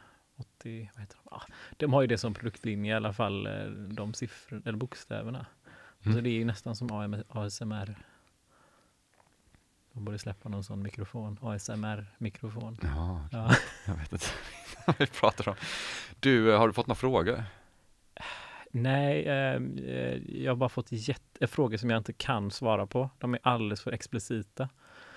vad 0.93 1.01
heter 1.01 1.17
de? 1.23 1.29
Ah, 1.35 1.41
de 1.77 1.93
har 1.93 2.01
ju 2.01 2.07
det 2.07 2.17
som 2.17 2.33
produktlinje 2.33 2.93
i 2.93 2.95
alla 2.95 3.13
fall, 3.13 3.47
eh, 3.47 3.65
de 3.71 4.13
siffror, 4.13 4.61
eller 4.65 4.77
bokstäverna. 4.77 5.45
Mm. 6.03 6.15
Så 6.17 6.21
det 6.21 6.29
är 6.29 6.33
ju 6.33 6.45
nästan 6.45 6.75
som 6.75 6.91
AM, 6.91 7.23
ASMR. 7.29 7.95
De 9.93 10.05
borde 10.05 10.19
släppa 10.19 10.49
någon 10.49 10.63
sån 10.63 10.83
mikrofon, 10.83 11.37
ASMR-mikrofon. 11.41 12.77
Ja. 12.81 13.27
Ja. 13.31 13.55
jag 13.87 13.93
vet 13.95 14.11
inte 14.11 14.25
vad 14.87 14.95
vi 14.99 15.07
pratar 15.07 15.49
om. 15.49 15.55
Du, 16.19 16.53
eh, 16.53 16.59
har 16.59 16.67
du 16.67 16.73
fått 16.73 16.87
några 16.87 16.95
frågor? 16.99 17.43
Nej, 18.71 19.27
ehm, 19.27 19.77
eh, 19.77 20.43
jag 20.43 20.51
har 20.51 20.55
bara 20.55 20.69
fått 20.69 20.87
jätte, 20.91 21.47
frågor 21.47 21.77
som 21.77 21.89
jag 21.89 21.97
inte 21.97 22.13
kan 22.13 22.51
svara 22.51 22.87
på. 22.87 23.09
De 23.17 23.33
är 23.33 23.39
alldeles 23.43 23.81
för 23.81 23.91
explicita. 23.91 24.69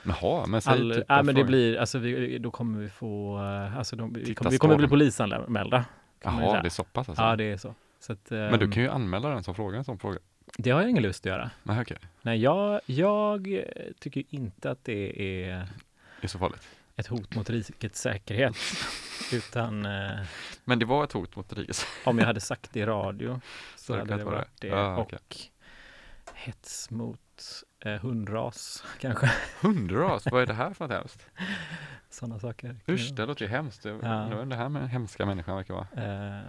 Jaha, 0.02 0.46
men 0.46 0.62
säg 0.62 0.72
All, 0.72 0.94
typ 0.94 1.10
en 1.10 1.26
men 1.26 1.34
det 1.34 1.44
blir, 1.44 1.76
alltså 1.76 1.98
vi, 1.98 2.38
då 2.38 2.50
kommer 2.50 2.78
vi 2.78 2.88
få, 2.88 3.38
eh, 3.38 3.78
alltså 3.78 3.96
de, 3.96 4.12
vi, 4.12 4.34
kommer, 4.34 4.50
vi 4.50 4.58
kommer 4.58 4.76
bli 4.76 4.88
polisanmälda. 4.88 5.84
Jaha, 6.22 6.62
det 6.62 6.68
är 6.68 6.70
så 6.70 6.84
pass 6.84 7.08
alltså? 7.08 7.24
Ja, 7.24 7.36
det 7.36 7.44
är 7.44 7.56
så. 7.56 7.74
så 8.00 8.12
att, 8.12 8.30
Men 8.30 8.58
du 8.58 8.70
kan 8.70 8.82
ju 8.82 8.88
anmäla 8.88 9.28
den 9.28 9.44
som 9.44 9.54
frågar 9.54 9.78
en 9.78 9.84
sån 9.84 9.98
fråga. 9.98 10.18
Det 10.58 10.70
har 10.70 10.80
jag 10.80 10.90
ingen 10.90 11.02
lust 11.02 11.26
att 11.26 11.30
göra. 11.30 11.50
Nej, 11.62 11.80
okej. 11.80 11.96
Nej, 12.22 12.42
jag, 12.42 12.80
jag 12.86 13.64
tycker 13.98 14.24
inte 14.30 14.70
att 14.70 14.84
det 14.84 15.22
är 15.22 15.56
Det 16.20 16.26
är 16.26 16.28
så 16.28 16.38
farligt. 16.38 16.68
Ett 16.96 17.06
hot 17.06 17.34
mot 17.36 17.50
rikets 17.50 18.00
säkerhet. 18.00 18.56
utan 19.32 19.86
eh, 19.86 20.20
Men 20.64 20.78
det 20.78 20.84
var 20.86 21.04
ett 21.04 21.12
hot 21.12 21.36
mot 21.36 21.52
rikets. 21.52 21.86
om 22.04 22.18
jag 22.18 22.26
hade 22.26 22.40
sagt 22.50 22.72
det 22.72 22.80
i 22.80 22.86
radio 22.86 23.40
så 23.76 23.84
Så 23.84 23.92
det 23.92 23.98
hade 23.98 24.16
det 24.16 24.24
varit 24.24 24.48
det. 24.60 24.68
det. 24.68 24.76
Ja, 24.76 24.96
och 24.96 25.12
hets 26.34 26.90
mot 26.90 27.20
eh, 27.80 27.92
hundras 27.92 28.84
kanske. 29.00 29.32
Hundras, 29.60 30.26
vad 30.26 30.42
är 30.42 30.46
det 30.46 30.54
här 30.54 30.74
för 30.74 30.84
något 30.84 30.96
hemskt? 30.98 31.26
Sådana 32.10 32.38
saker. 32.38 32.76
Usch, 32.88 33.12
det 33.14 33.26
låter 33.26 33.44
ju 33.44 33.50
hemskt. 33.50 33.82
Det, 33.82 33.88
Ja. 34.02 34.44
det 34.44 34.56
här 34.56 34.68
med 34.68 34.90
hemska 34.90 35.26
människan 35.26 35.56
verkar 35.56 35.74
vara. 35.74 35.86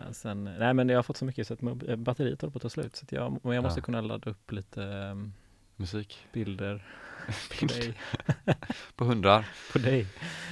Eh, 0.06 0.12
sen, 0.12 0.43
nej 0.43 0.74
men 0.74 0.89
jag 0.89 0.98
har 0.98 1.04
fått 1.04 1.18
så 1.18 1.26
mycket 1.26 1.48
så 1.48 1.54
att 1.54 1.64
eh, 1.64 1.96
batteriet 1.96 2.41
håller 2.41 2.52
på 2.52 2.58
att 2.58 2.62
ta 2.62 2.70
slut. 2.70 2.96
Så 2.96 3.04
att 3.06 3.12
jag, 3.12 3.39
men 3.43 3.56
jag 3.56 3.64
måste 3.64 3.80
Ja. 3.80 3.84
kunna 3.86 4.02
ladda 4.02 4.30
upp 4.32 4.52
lite 4.52 4.84
ehm, 4.84 5.34
Musik. 5.76 6.28
bilder 6.34 6.86
Bild 7.60 7.94
på 8.96 9.06
hundar. 9.06 9.46
på 9.74 9.80
dig. 9.80 10.08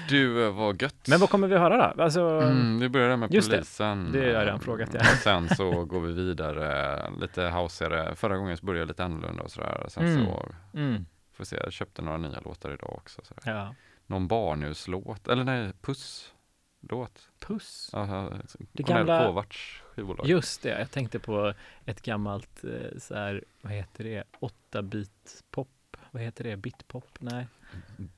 Du, 0.09 0.45
eh, 0.45 0.53
vad 0.55 0.81
gött. 0.81 1.07
Men 1.07 1.19
vad 1.19 1.29
kommer 1.29 1.47
vi 1.47 1.57
höra 1.57 1.93
då? 1.93 2.03
Alltså, 2.03 2.21
Mm, 2.29 2.79
vi 2.79 2.89
börjar 2.89 3.17
med 3.17 3.33
Just 3.33 3.49
det. 3.49 3.55
polisen. 3.57 4.11
Det 4.11 4.19
har 4.19 4.25
jag 4.25 4.41
redan 4.45 4.59
frågat, 4.59 4.89
ja. 4.93 4.99
Och 4.99 5.05
Sen 5.05 5.49
så 5.49 5.85
går 5.85 6.01
vi 6.01 6.13
vidare 6.13 7.11
lite 7.21 7.41
hausigare. 7.43 8.15
Förra 8.15 8.37
gången 8.37 8.57
så 8.57 8.65
började 8.65 8.79
jag 8.81 8.87
lite 8.87 9.03
annorlunda 9.03 9.43
och 9.43 9.51
sådär. 9.51 9.85
Sen 9.89 10.05
Mm. 10.07 10.25
så 10.25 10.51
mm, 10.73 11.05
får 11.33 11.43
se, 11.43 11.57
jag 11.63 11.73
köpte 11.73 12.01
några 12.01 12.17
nya 12.17 12.39
låtar 12.39 12.73
idag 12.73 12.93
också. 12.93 13.21
Sådär. 13.23 13.41
ja. 13.55 13.75
Någon 14.05 14.27
barnuslåt, 14.27 15.27
eller 15.27 15.43
nej, 15.43 15.71
pusslåt. 15.81 17.29
Puss. 17.39 17.89
Aha, 17.93 18.31
Det 18.71 18.83
gamla- 18.83 19.25
Kovacs 19.27 19.57
skivbolag. 19.95 20.27
Just 20.27 20.61
det, 20.63 20.79
jag 20.79 20.91
tänkte 20.91 21.19
på 21.19 21.53
ett 21.85 22.01
gammalt 22.01 22.63
eh, 22.63 22.97
så 22.99 23.15
här, 23.15 23.43
vad 23.61 23.73
heter 23.73 24.03
det, 24.03 24.23
8-bit 24.71 25.43
pop. 25.51 25.69
Vad 26.13 26.21
heter 26.23 26.43
det? 26.43 26.57
Bitpop? 26.57 27.05
Nej. 27.19 27.47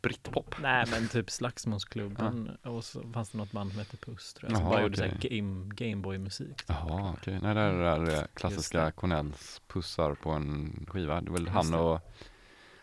Britpop. 0.02 0.56
Nej, 0.62 0.86
men 0.92 1.08
typ 1.08 1.30
Slagsmålsklubben. 1.32 2.58
Och 2.64 2.84
så 2.84 3.04
fanns 3.14 3.30
det 3.30 3.38
något 3.38 3.52
band 3.52 3.72
som 3.72 3.80
hette 3.80 3.98
Puss 3.98 4.34
tror 4.34 4.52
jag. 4.52 4.58
Som 4.60 4.70
bara 4.70 4.82
gjorde 4.82 5.02
här 5.04 5.18
game, 5.22 5.72
Gameboy-musik. 5.76 6.64
Jaha, 6.68 7.14
okej. 7.18 7.40
Nej, 7.42 7.56
det 7.56 7.62
är 7.62 7.74
det 7.74 7.84
där 7.84 8.14
eh, 8.20 8.24
klassiska 8.34 8.86
det. 8.86 8.92
Cornels 8.92 9.62
pussar 9.68 10.14
på 10.14 10.32
en 10.32 10.86
skiva. 10.90 11.22
Det 11.22 11.30
är 11.30 11.32
väl 11.34 11.48
han 11.48 11.72
det. 11.72 11.78
och 11.78 12.14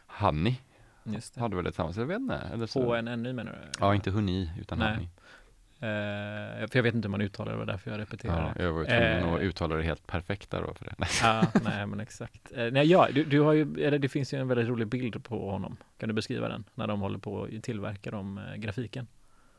Hanni 0.06 0.60
Just 1.04 1.34
det. 1.34 1.40
hade 1.40 1.56
väl 1.56 1.66
ett 1.66 1.72
tillsammans, 1.74 1.96
jag 1.96 2.06
vet 2.06 2.20
inte. 2.20 2.34
Eller 2.34 2.66
så. 2.66 2.84
På 2.84 2.94
en 2.94 3.04
NY 3.22 3.32
menar 3.32 3.52
du? 3.52 3.68
Ja, 3.80 3.94
inte 3.94 4.10
Huni, 4.10 4.50
utan 4.60 4.78
Nej. 4.78 4.94
Hanni. 4.94 5.08
Eh, 5.83 6.66
för 6.68 6.76
jag 6.78 6.83
vet 6.83 6.95
inte 6.95 7.09
hur 7.09 7.11
man 7.11 7.20
uttalar 7.20 7.53
det, 7.53 7.59
var 7.59 7.66
därför 7.66 7.91
jag 7.91 7.99
Ja, 7.99 8.03
repeterade. 8.03 8.53
jag 8.64 8.72
var 8.72 8.85
tvungen 8.85 9.28
Eh. 9.28 9.35
att 9.35 9.41
uttala 9.41 9.76
det 9.76 9.83
helt 9.83 10.07
perfekt 10.07 10.51
där 10.51 10.62
då 10.62 10.74
för 10.74 10.85
det. 10.85 10.95
Ja, 11.22 11.43
nej 11.64 11.87
men 11.87 12.01
exakt. 12.01 12.53
Eh, 12.57 12.64
nej, 12.72 12.87
ja, 12.91 13.09
du, 13.14 13.24
du 13.24 13.41
har 13.41 13.53
ju, 13.53 13.85
eller 13.85 13.99
det 13.99 14.09
finns 14.09 14.35
ju 14.35 14.39
en 14.41 14.49
väldigt 14.49 14.68
rolig 14.68 14.87
bild 14.89 15.24
på 15.24 15.51
honom. 15.51 15.76
Kan 15.99 16.09
du 16.09 16.12
beskriva 16.14 16.49
den? 16.49 16.64
När 16.74 16.87
de 16.87 17.01
håller 17.01 17.18
på 17.18 17.43
att 17.57 17.62
tillverka 17.62 18.11
de 18.11 18.41
grafiken. 18.57 19.07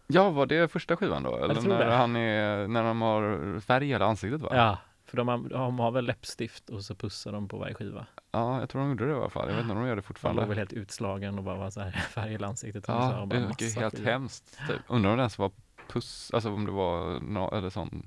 Ja, 0.07 0.29
var 0.29 0.45
det 0.45 0.71
första 0.71 0.95
skivan 0.97 1.23
då? 1.23 1.35
Eller 1.37 1.55
tror 1.55 1.67
när 1.73 1.85
det. 1.85 1.93
han 1.95 2.15
är, 2.15 2.67
när 2.67 2.83
de 2.83 3.01
har 3.01 3.59
färg 3.59 3.85
i 3.85 3.87
hela 3.87 4.05
ansiktet 4.05 4.41
va? 4.41 4.49
Ja, 4.53 4.77
för 5.05 5.17
de 5.17 5.27
har, 5.27 5.37
de 5.49 5.79
har 5.79 5.91
väl 5.91 6.05
läppstift 6.05 6.69
och 6.69 6.81
så 6.83 6.95
pussar 6.95 7.31
de 7.31 7.47
på 7.47 7.57
varje 7.57 7.73
skiva. 7.73 8.05
Ja, 8.31 8.59
jag 8.59 8.69
tror 8.69 8.81
de 8.81 8.89
gjorde 8.89 9.05
det 9.05 9.11
i 9.11 9.15
alla 9.15 9.29
fall. 9.29 9.47
Jag 9.49 9.55
vet 9.55 9.61
inte 9.63 9.73
om 9.75 9.79
de 9.81 9.87
gör 9.87 9.95
det 9.95 9.95
Han 9.95 9.95
var 9.95 10.01
fortfarande. 10.01 10.45
väl 10.45 10.57
helt 10.57 10.73
utslagen 10.73 11.37
och 11.37 11.43
bara 11.43 11.55
var 11.57 11.69
så 11.69 11.81
här 11.81 11.91
färg 12.09 12.33
i 12.33 12.43
ansiktet. 12.43 12.83
Ja, 12.87 13.27
det 13.29 13.35
är 13.35 13.39
helt 13.39 13.93
skivor. 13.95 14.05
hemskt. 14.11 14.59
Typ. 14.67 14.77
Undrar 14.87 15.11
om 15.11 15.17
det 15.17 15.21
ens 15.21 15.37
var 15.37 15.51
puss, 15.87 16.31
alltså 16.33 16.53
om 16.53 16.65
det 16.65 16.71
var 16.71 17.19
nå 17.19 17.51
eller 17.51 17.69
sån, 17.69 18.05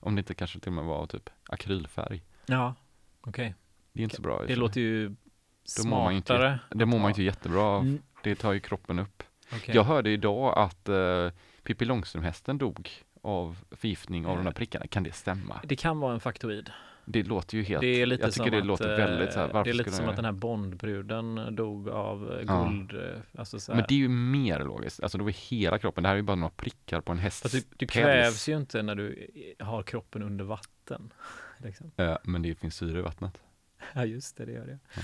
om 0.00 0.14
det 0.14 0.18
inte 0.18 0.34
kanske 0.34 0.58
till 0.60 0.68
och 0.68 0.74
med 0.74 0.84
var 0.84 1.06
typ 1.06 1.30
akrylfärg. 1.48 2.22
Ja, 2.46 2.74
okej. 3.20 3.54
Det 3.92 4.00
är 4.00 4.04
inte 4.04 4.16
så 4.16 4.22
bra. 4.22 4.40
Det 4.40 4.46
sig. 4.46 4.56
låter 4.56 4.80
ju 4.80 5.08
Då 5.82 5.88
mår 5.88 6.04
man 6.04 6.12
inte, 6.12 6.26
smartare. 6.26 6.58
det 6.70 6.86
mår 6.86 6.98
man 6.98 7.08
inte 7.10 7.22
jättebra 7.22 7.62
av. 7.62 7.82
Mm, 7.82 8.02
Det 8.22 8.34
tar 8.34 8.52
ju 8.52 8.60
kroppen 8.60 8.98
upp. 8.98 9.22
okej. 9.52 9.74
Jag 9.76 9.84
hörde 9.84 10.10
idag 10.10 10.58
att 10.58 10.88
uh, 10.88 11.30
Pippi 11.62 11.84
Långstrump-hästen 11.84 12.58
dog 12.58 12.90
av 13.22 13.58
förgiftning 13.70 14.26
av 14.26 14.36
de 14.36 14.44
där 14.44 14.52
prickarna. 14.52 14.86
Kan 14.86 15.02
det 15.02 15.12
stämma? 15.12 15.60
Det 15.64 15.76
kan 15.76 16.00
vara 16.00 16.14
en 16.14 16.20
faktoid. 16.20 16.70
Det 17.04 17.22
låter 17.22 17.56
ju 17.56 17.62
helt... 17.62 17.80
Det 17.80 18.02
är 18.02 18.06
lite 18.06 18.22
jag 18.22 18.32
tycker 18.32 18.50
det 18.50 18.58
att, 18.58 18.66
låter 18.66 18.90
eh, 18.90 18.96
väldigt 19.06 19.32
så 19.32 19.38
här, 19.40 19.46
varför 19.52 19.64
Det 19.64 19.70
är 19.70 19.74
lite 19.74 19.90
som 19.90 20.08
att 20.08 20.16
den 20.16 20.24
här 20.24 20.32
Bondbruden 20.32 21.56
dog 21.56 21.88
av 21.88 22.32
eh, 22.32 22.44
Ja. 22.46 22.64
guld. 22.68 22.92
eh, 22.94 23.20
Alltså 23.38 23.60
så 23.60 23.72
här. 23.72 23.76
Men 23.76 23.84
det 23.88 23.94
är 23.94 23.98
ju 23.98 24.08
mer 24.08 24.64
logiskt. 24.64 25.02
Alltså 25.02 25.18
då 25.18 25.28
är 25.28 25.50
hela 25.50 25.78
kroppen, 25.78 26.02
det 26.02 26.08
här 26.08 26.14
är 26.14 26.18
ju 26.18 26.22
bara 26.22 26.36
några 26.36 26.52
prickar 26.56 27.00
på 27.00 27.12
en 27.12 27.18
häst. 27.18 27.42
Fast 27.42 27.54
du, 27.54 27.62
du 27.76 27.86
kvävs 27.86 28.48
ju 28.48 28.56
inte 28.56 28.82
när 28.82 28.94
du 28.94 29.28
eh, 29.58 29.66
har 29.66 29.82
kroppen 29.82 30.22
under 30.22 30.44
vatten. 30.44 31.12
Liksom. 31.58 31.90
Eh, 31.96 32.16
men 32.24 32.42
det 32.42 32.54
finns 32.54 32.76
syre 32.76 32.98
i 32.98 33.02
vattnet. 33.02 33.38
Ja, 33.94 34.04
just 34.04 34.36
det, 34.36 34.44
det 34.44 34.52
gör 34.52 34.66
det. 34.66 34.78
Ja. 34.94 35.02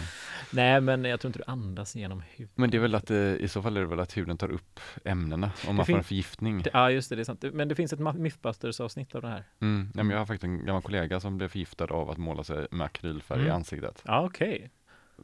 Nej, 0.52 0.80
men 0.80 1.04
jag 1.04 1.20
tror 1.20 1.28
inte 1.28 1.38
du 1.38 1.44
andas 1.46 1.96
genom 1.96 2.22
huvudet. 2.30 2.58
Men 2.58 2.70
det 2.70 2.76
är 2.76 2.80
väl 2.80 2.94
att 2.94 3.06
det, 3.06 3.38
i 3.38 3.48
så 3.48 3.62
fall 3.62 3.76
är 3.76 3.80
det 3.80 3.86
väl 3.86 4.00
att 4.00 4.16
huden 4.16 4.36
tar 4.38 4.50
upp 4.50 4.80
ämnena 5.04 5.50
om 5.68 5.76
man 5.76 5.86
får 5.86 5.96
en 5.96 6.04
förgiftning. 6.04 6.62
Det- 6.62 6.70
Ja, 6.72 6.90
just 6.90 7.08
det, 7.10 7.16
det 7.16 7.22
är 7.22 7.24
sant. 7.24 7.44
Men 7.52 7.68
det 7.68 7.74
finns 7.74 7.92
ett 7.92 8.00
Mythbusters 8.16 8.80
avsnitt 8.80 9.14
av 9.14 9.22
det 9.22 9.28
här. 9.28 9.44
Mm. 9.60 9.90
Nej, 9.94 10.04
men 10.04 10.10
jag 10.10 10.18
har 10.18 10.26
faktiskt 10.26 10.44
en 10.44 10.66
gammal 10.66 10.82
kollega 10.82 11.20
som 11.20 11.38
blev 11.38 11.48
förgiftad 11.48 11.84
av 11.84 12.10
att 12.10 12.18
måla 12.18 12.44
sig 12.44 12.66
med 12.70 12.84
akrylfärg 12.84 13.38
i 13.40 13.42
Mm. 13.42 13.56
ansiktet. 13.56 14.02
Ja, 14.06 14.24
okej. 14.26 14.70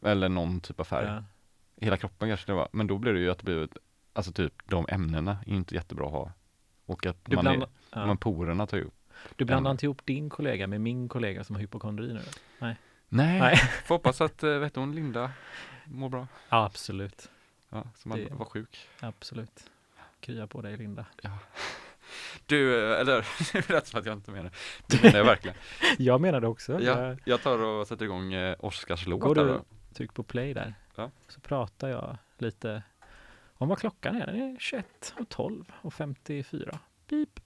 Eller 0.03 0.29
någon 0.29 0.61
typ 0.61 0.81
av 0.81 0.85
färg. 0.85 1.07
Ja. 1.07 1.25
Hela 1.81 1.97
kroppen 1.97 2.29
kanske 2.29 2.47
det 2.47 2.55
var. 2.55 2.69
Men 2.73 2.87
då 2.87 2.99
blir 2.99 3.13
det 3.13 3.21
ju 3.21 3.31
att 3.31 3.39
det 3.39 3.45
blir, 3.45 3.69
alltså 4.13 4.33
typ 4.33 4.53
de 4.65 4.87
ämnena 4.89 5.39
är 5.47 5.53
inte 5.53 5.75
jättebra 5.75 6.07
att 6.07 6.13
ha. 6.13 6.33
Och 6.87 7.07
att 7.07 7.25
Du, 7.25 7.37
man 7.37 7.45
blandar, 7.45 7.67
är, 7.67 7.71
ja. 8.01 8.07
man 8.07 8.17
porerna 8.17 8.67
tar 8.67 8.77
ju 8.77 8.85
upp. 8.85 8.95
du 9.37 9.45
blandar 9.45 9.71
inte 9.71 9.87
ihop 9.87 10.07
din 10.07 10.31
kollega 10.31 10.67
med 10.67 10.81
min 10.81 11.09
kollega 11.09 11.45
som 11.45 11.57
har 11.57 11.61
hypokondri 11.61 12.13
nu? 12.15 12.21
Nej, 12.59 12.77
Nej. 13.09 13.57
får 13.85 13.95
hoppas 13.95 14.21
att, 14.21 14.43
eh, 14.43 14.59
vet 14.59 14.77
hon, 14.77 14.95
Linda 14.95 15.31
mår 15.85 16.09
bra. 16.09 16.27
Ja, 16.49 16.65
absolut. 16.65 17.31
Ja, 17.69 17.85
som 17.95 18.11
Det- 18.11 18.29
var 18.31 18.45
sjuk. 18.45 18.89
Absolut. 19.01 19.71
Krya 20.21 20.47
på 20.47 20.61
dig, 20.63 20.77
Linda. 20.77 21.07
Du, 22.47 22.93
eh, 22.93 23.01
eller 23.01 23.27
det 23.53 23.69
lät 23.71 23.87
som 23.87 24.01
att 24.01 24.07
jag 24.07 24.13
inte 24.17 24.31
menar 24.31 24.51
det. 24.87 25.03
menar 25.03 25.19
jag 25.19 25.25
verkligen. 25.25 25.57
Jag 25.99 26.21
menar 26.21 26.41
det 26.41 26.47
också. 26.49 26.81
Ja, 26.81 27.17
jag 27.25 27.43
tar 27.43 27.59
och 27.63 27.87
sätter 27.87 28.05
igång 28.05 28.33
eh, 28.33 28.57
Oscars 28.59 29.07
låt 29.07 29.21
Går 29.21 29.35
du, 29.35 29.61
tryck 29.95 30.15
på 30.15 30.23
play 30.23 30.55
där. 30.55 30.75
Ja. 30.97 31.11
Så 31.29 31.41
pratar 31.41 31.89
jag 31.89 32.17
lite 32.39 32.83
om 33.55 33.69
vad 33.69 33.79
klockan 33.79 34.17
är. 34.17 34.27
Den 34.27 34.37
är 34.37 34.57
21 34.59 35.15
och 35.19 35.29
12 35.29 35.65
och 35.83 35.95
54. 35.95 36.79
Pip. 37.09 37.41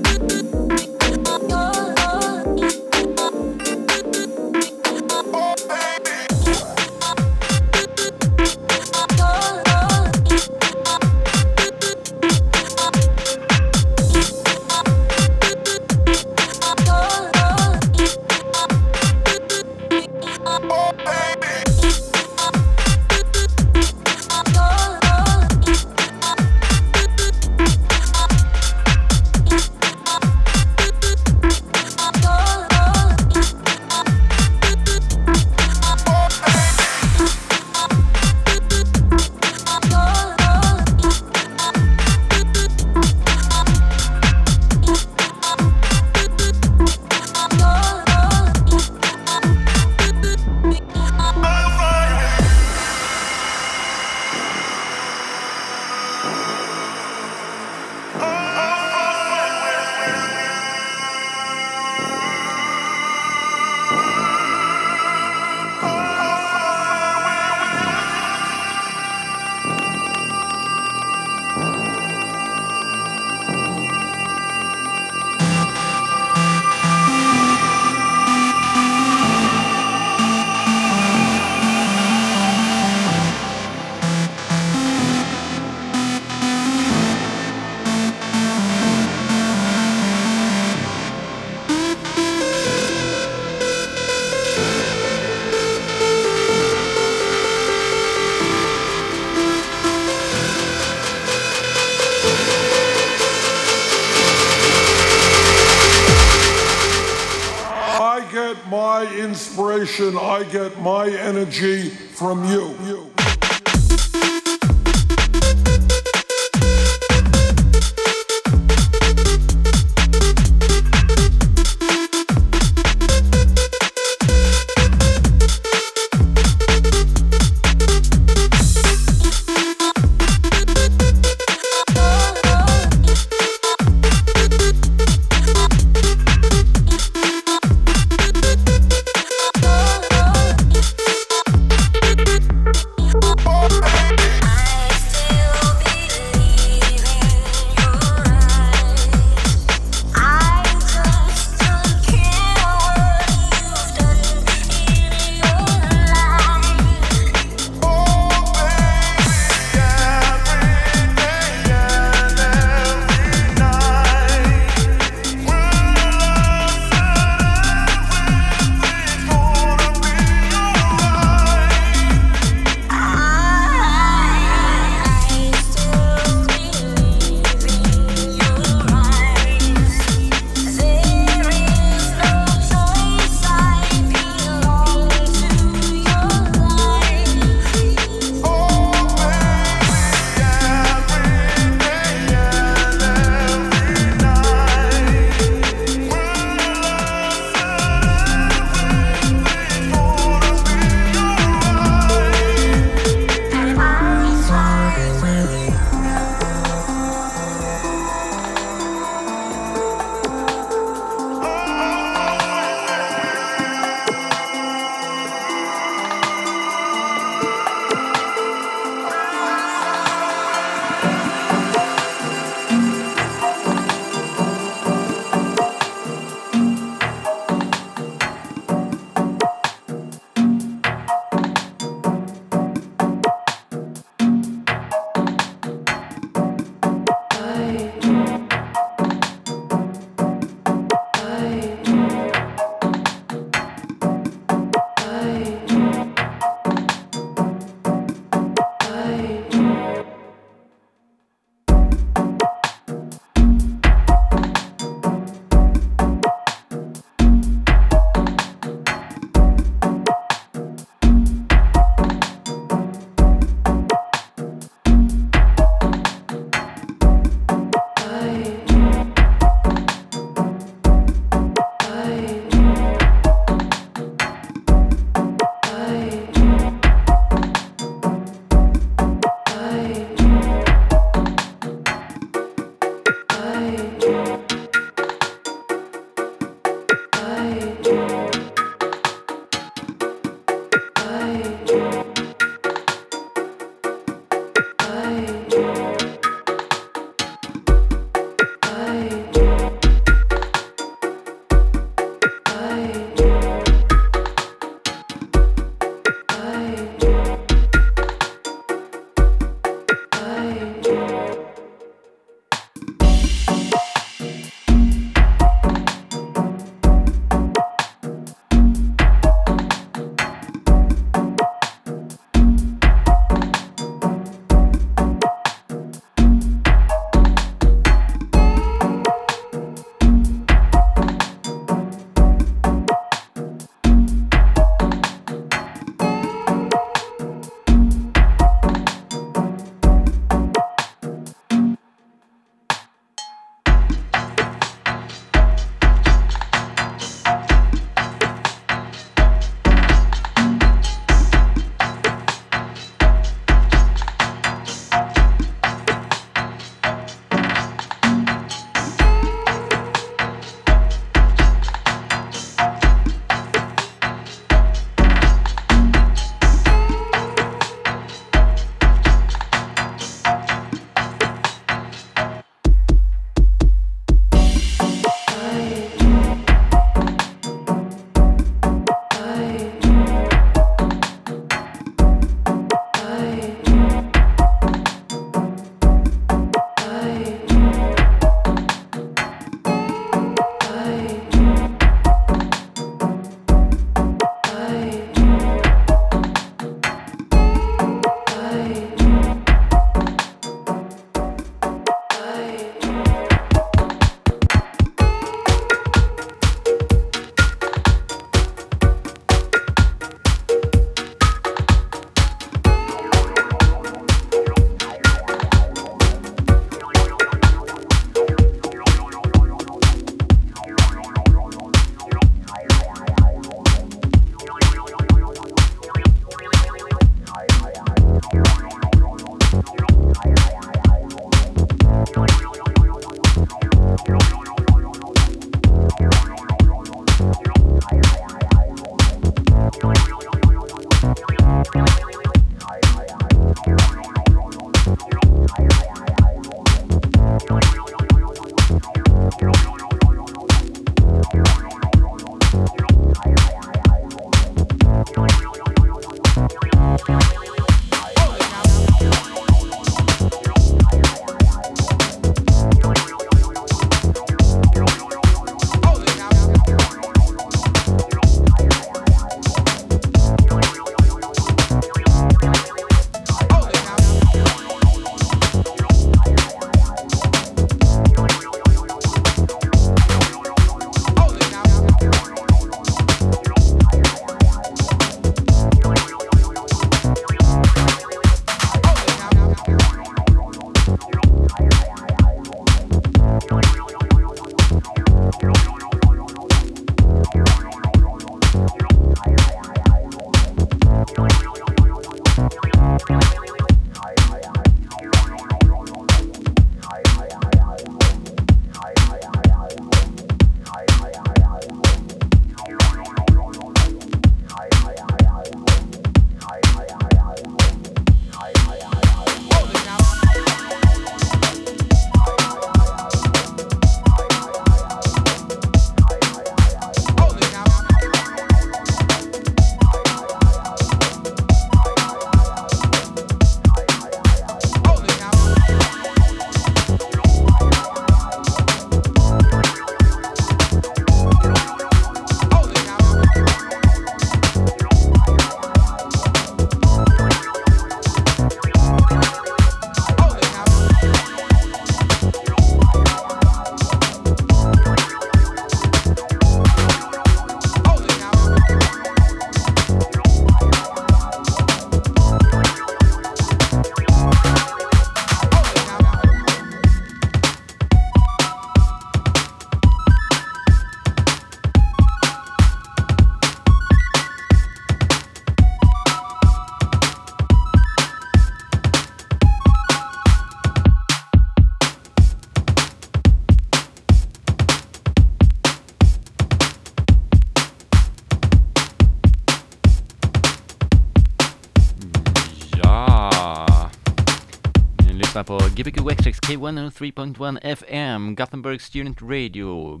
Lyssnar 595.38 595.58
på 595.58 595.82
Gbq 595.82 596.20
XXK 596.22 596.50
103.1 596.50 597.58
FM, 597.62 598.34
Gothenburg 598.34 598.80
Student 598.80 599.22
Radio, 599.22 600.00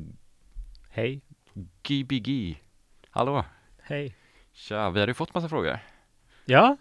Hej. 0.90 1.20
Gbg. 1.82 2.62
Hallå? 3.10 3.44
Hej. 3.82 4.14
Tja, 4.52 4.90
vi 4.90 5.00
hade 5.00 5.10
ju 5.10 5.14
fått 5.14 5.34
massa 5.34 5.48
frågor. 5.48 5.78
Ja, 6.44 6.76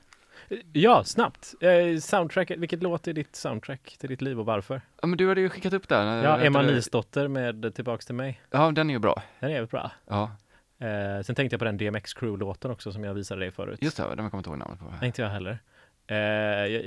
ja 0.74 1.04
snabbt. 1.04 1.54
Eh, 1.62 2.00
soundtrack, 2.00 2.52
vilket 2.52 2.84
låt 2.84 3.08
är 3.08 3.14
ditt 3.14 3.36
soundtrack 3.36 3.96
till 4.00 4.10
ditt 4.10 4.22
liv 4.22 4.40
och 4.40 4.46
varför? 4.46 4.82
Ja, 5.02 5.08
men 5.08 5.18
du 5.18 5.28
hade 5.28 5.42
ju 5.42 5.50
skickat 5.50 5.74
upp 5.74 5.88
den. 5.88 6.08
Ja, 6.08 6.38
Vet 6.38 6.46
Emma 6.46 6.62
Niesdotter 6.62 7.28
med 7.28 7.76
Tillbaks 7.76 8.06
till 8.06 8.16
mig. 8.16 8.42
Ja, 8.52 8.72
den 8.72 8.90
är 8.90 8.94
ju 8.94 9.00
bra. 9.00 9.24
Den 9.40 9.50
är 9.50 9.54
jävligt 9.54 9.72
bra. 9.72 9.92
Ja, 10.08 10.32
Eh, 10.80 11.22
sen 11.24 11.36
tänkte 11.36 11.54
jag 11.54 11.60
på 11.60 11.66
den 11.66 11.78
DMX 11.78 12.14
Crew-låten 12.14 12.72
också 12.72 12.92
som 12.92 13.04
jag 13.04 13.14
visade 13.14 13.42
dig 13.42 13.52
förut. 13.52 13.80
just 13.82 13.98
det, 13.98 14.04
den 14.04 14.16
kommer 14.16 14.30
jag 14.32 14.40
inte 14.40 14.50
ihåg 14.50 14.58
namnet 14.60 14.80
på. 14.80 14.86
Nej, 15.00 15.08
inte 15.08 15.22
jag 15.22 15.30
heller. 15.30 15.60
Eh, 16.08 16.18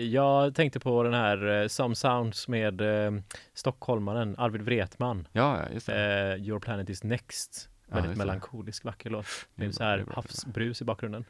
jag, 0.05 0.55
tänkte 0.55 0.81
på 0.81 1.03
den 1.03 1.15
här 1.15 1.63
eh, 1.63 1.69
Some 1.69 1.95
Sounds 1.95 2.49
med 2.49 2.81
eh, 2.81 3.13
stockholmaren 3.55 4.35
Arvid 4.39 4.63
Wretman. 4.63 5.29
Ja, 5.33 5.59
ja, 5.59 5.65
just 5.75 5.87
det. 5.87 6.37
Your 6.41 6.59
Planet 6.61 6.91
Is 6.91 7.05
Next. 7.05 7.69
Ja, 7.89 7.95
Väldigt 7.95 8.13
det. 8.13 8.19
melankolisk, 8.19 8.85
vacker 8.85 9.11
låt. 9.11 9.27
Det 9.55 9.63
är 9.63 9.67
Med 9.67 9.75
så 9.75 9.85
här 9.85 10.05
havsbrus 10.15 10.83
i 10.83 10.85
bakgrunden. 10.85 11.25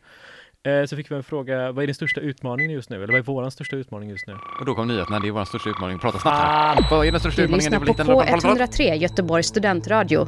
Så 0.89 0.97
fick 0.97 1.11
vi 1.11 1.15
en 1.15 1.23
fråga, 1.23 1.73
vad 1.73 1.83
är 1.83 1.87
din 1.87 1.95
största 1.95 2.21
utmaning 2.21 2.71
just 2.71 2.91
nu? 2.91 2.97
Eller 2.97 3.07
vad 3.07 3.17
är 3.19 3.23
våran 3.23 3.51
största 3.51 3.77
utmaning 3.77 4.11
just 4.11 4.27
nu? 4.27 4.33
Och 4.61 4.67
då 4.67 4.75
kom 4.75 4.89
nyheterna, 4.89 5.19
det 5.21 5.29
är 5.29 5.33
vår 5.33 5.45
största 5.45 5.71
utmaning. 5.71 5.99
Prata 5.99 6.19
snabbt 6.19 6.37
här. 6.37 6.87
Vad 6.91 7.07
är 7.07 7.11
den 7.11 7.21
största 7.21 7.41
Du 7.41 7.45
utmaningen? 7.45 7.73
lyssnar 7.73 7.77
är 7.77 7.81
väl 7.87 7.95
på 7.95 8.23
inte 8.23 8.49
en- 8.49 8.57
K103 8.69 8.95
Göteborgs 8.95 9.47
studentradio 9.47 10.27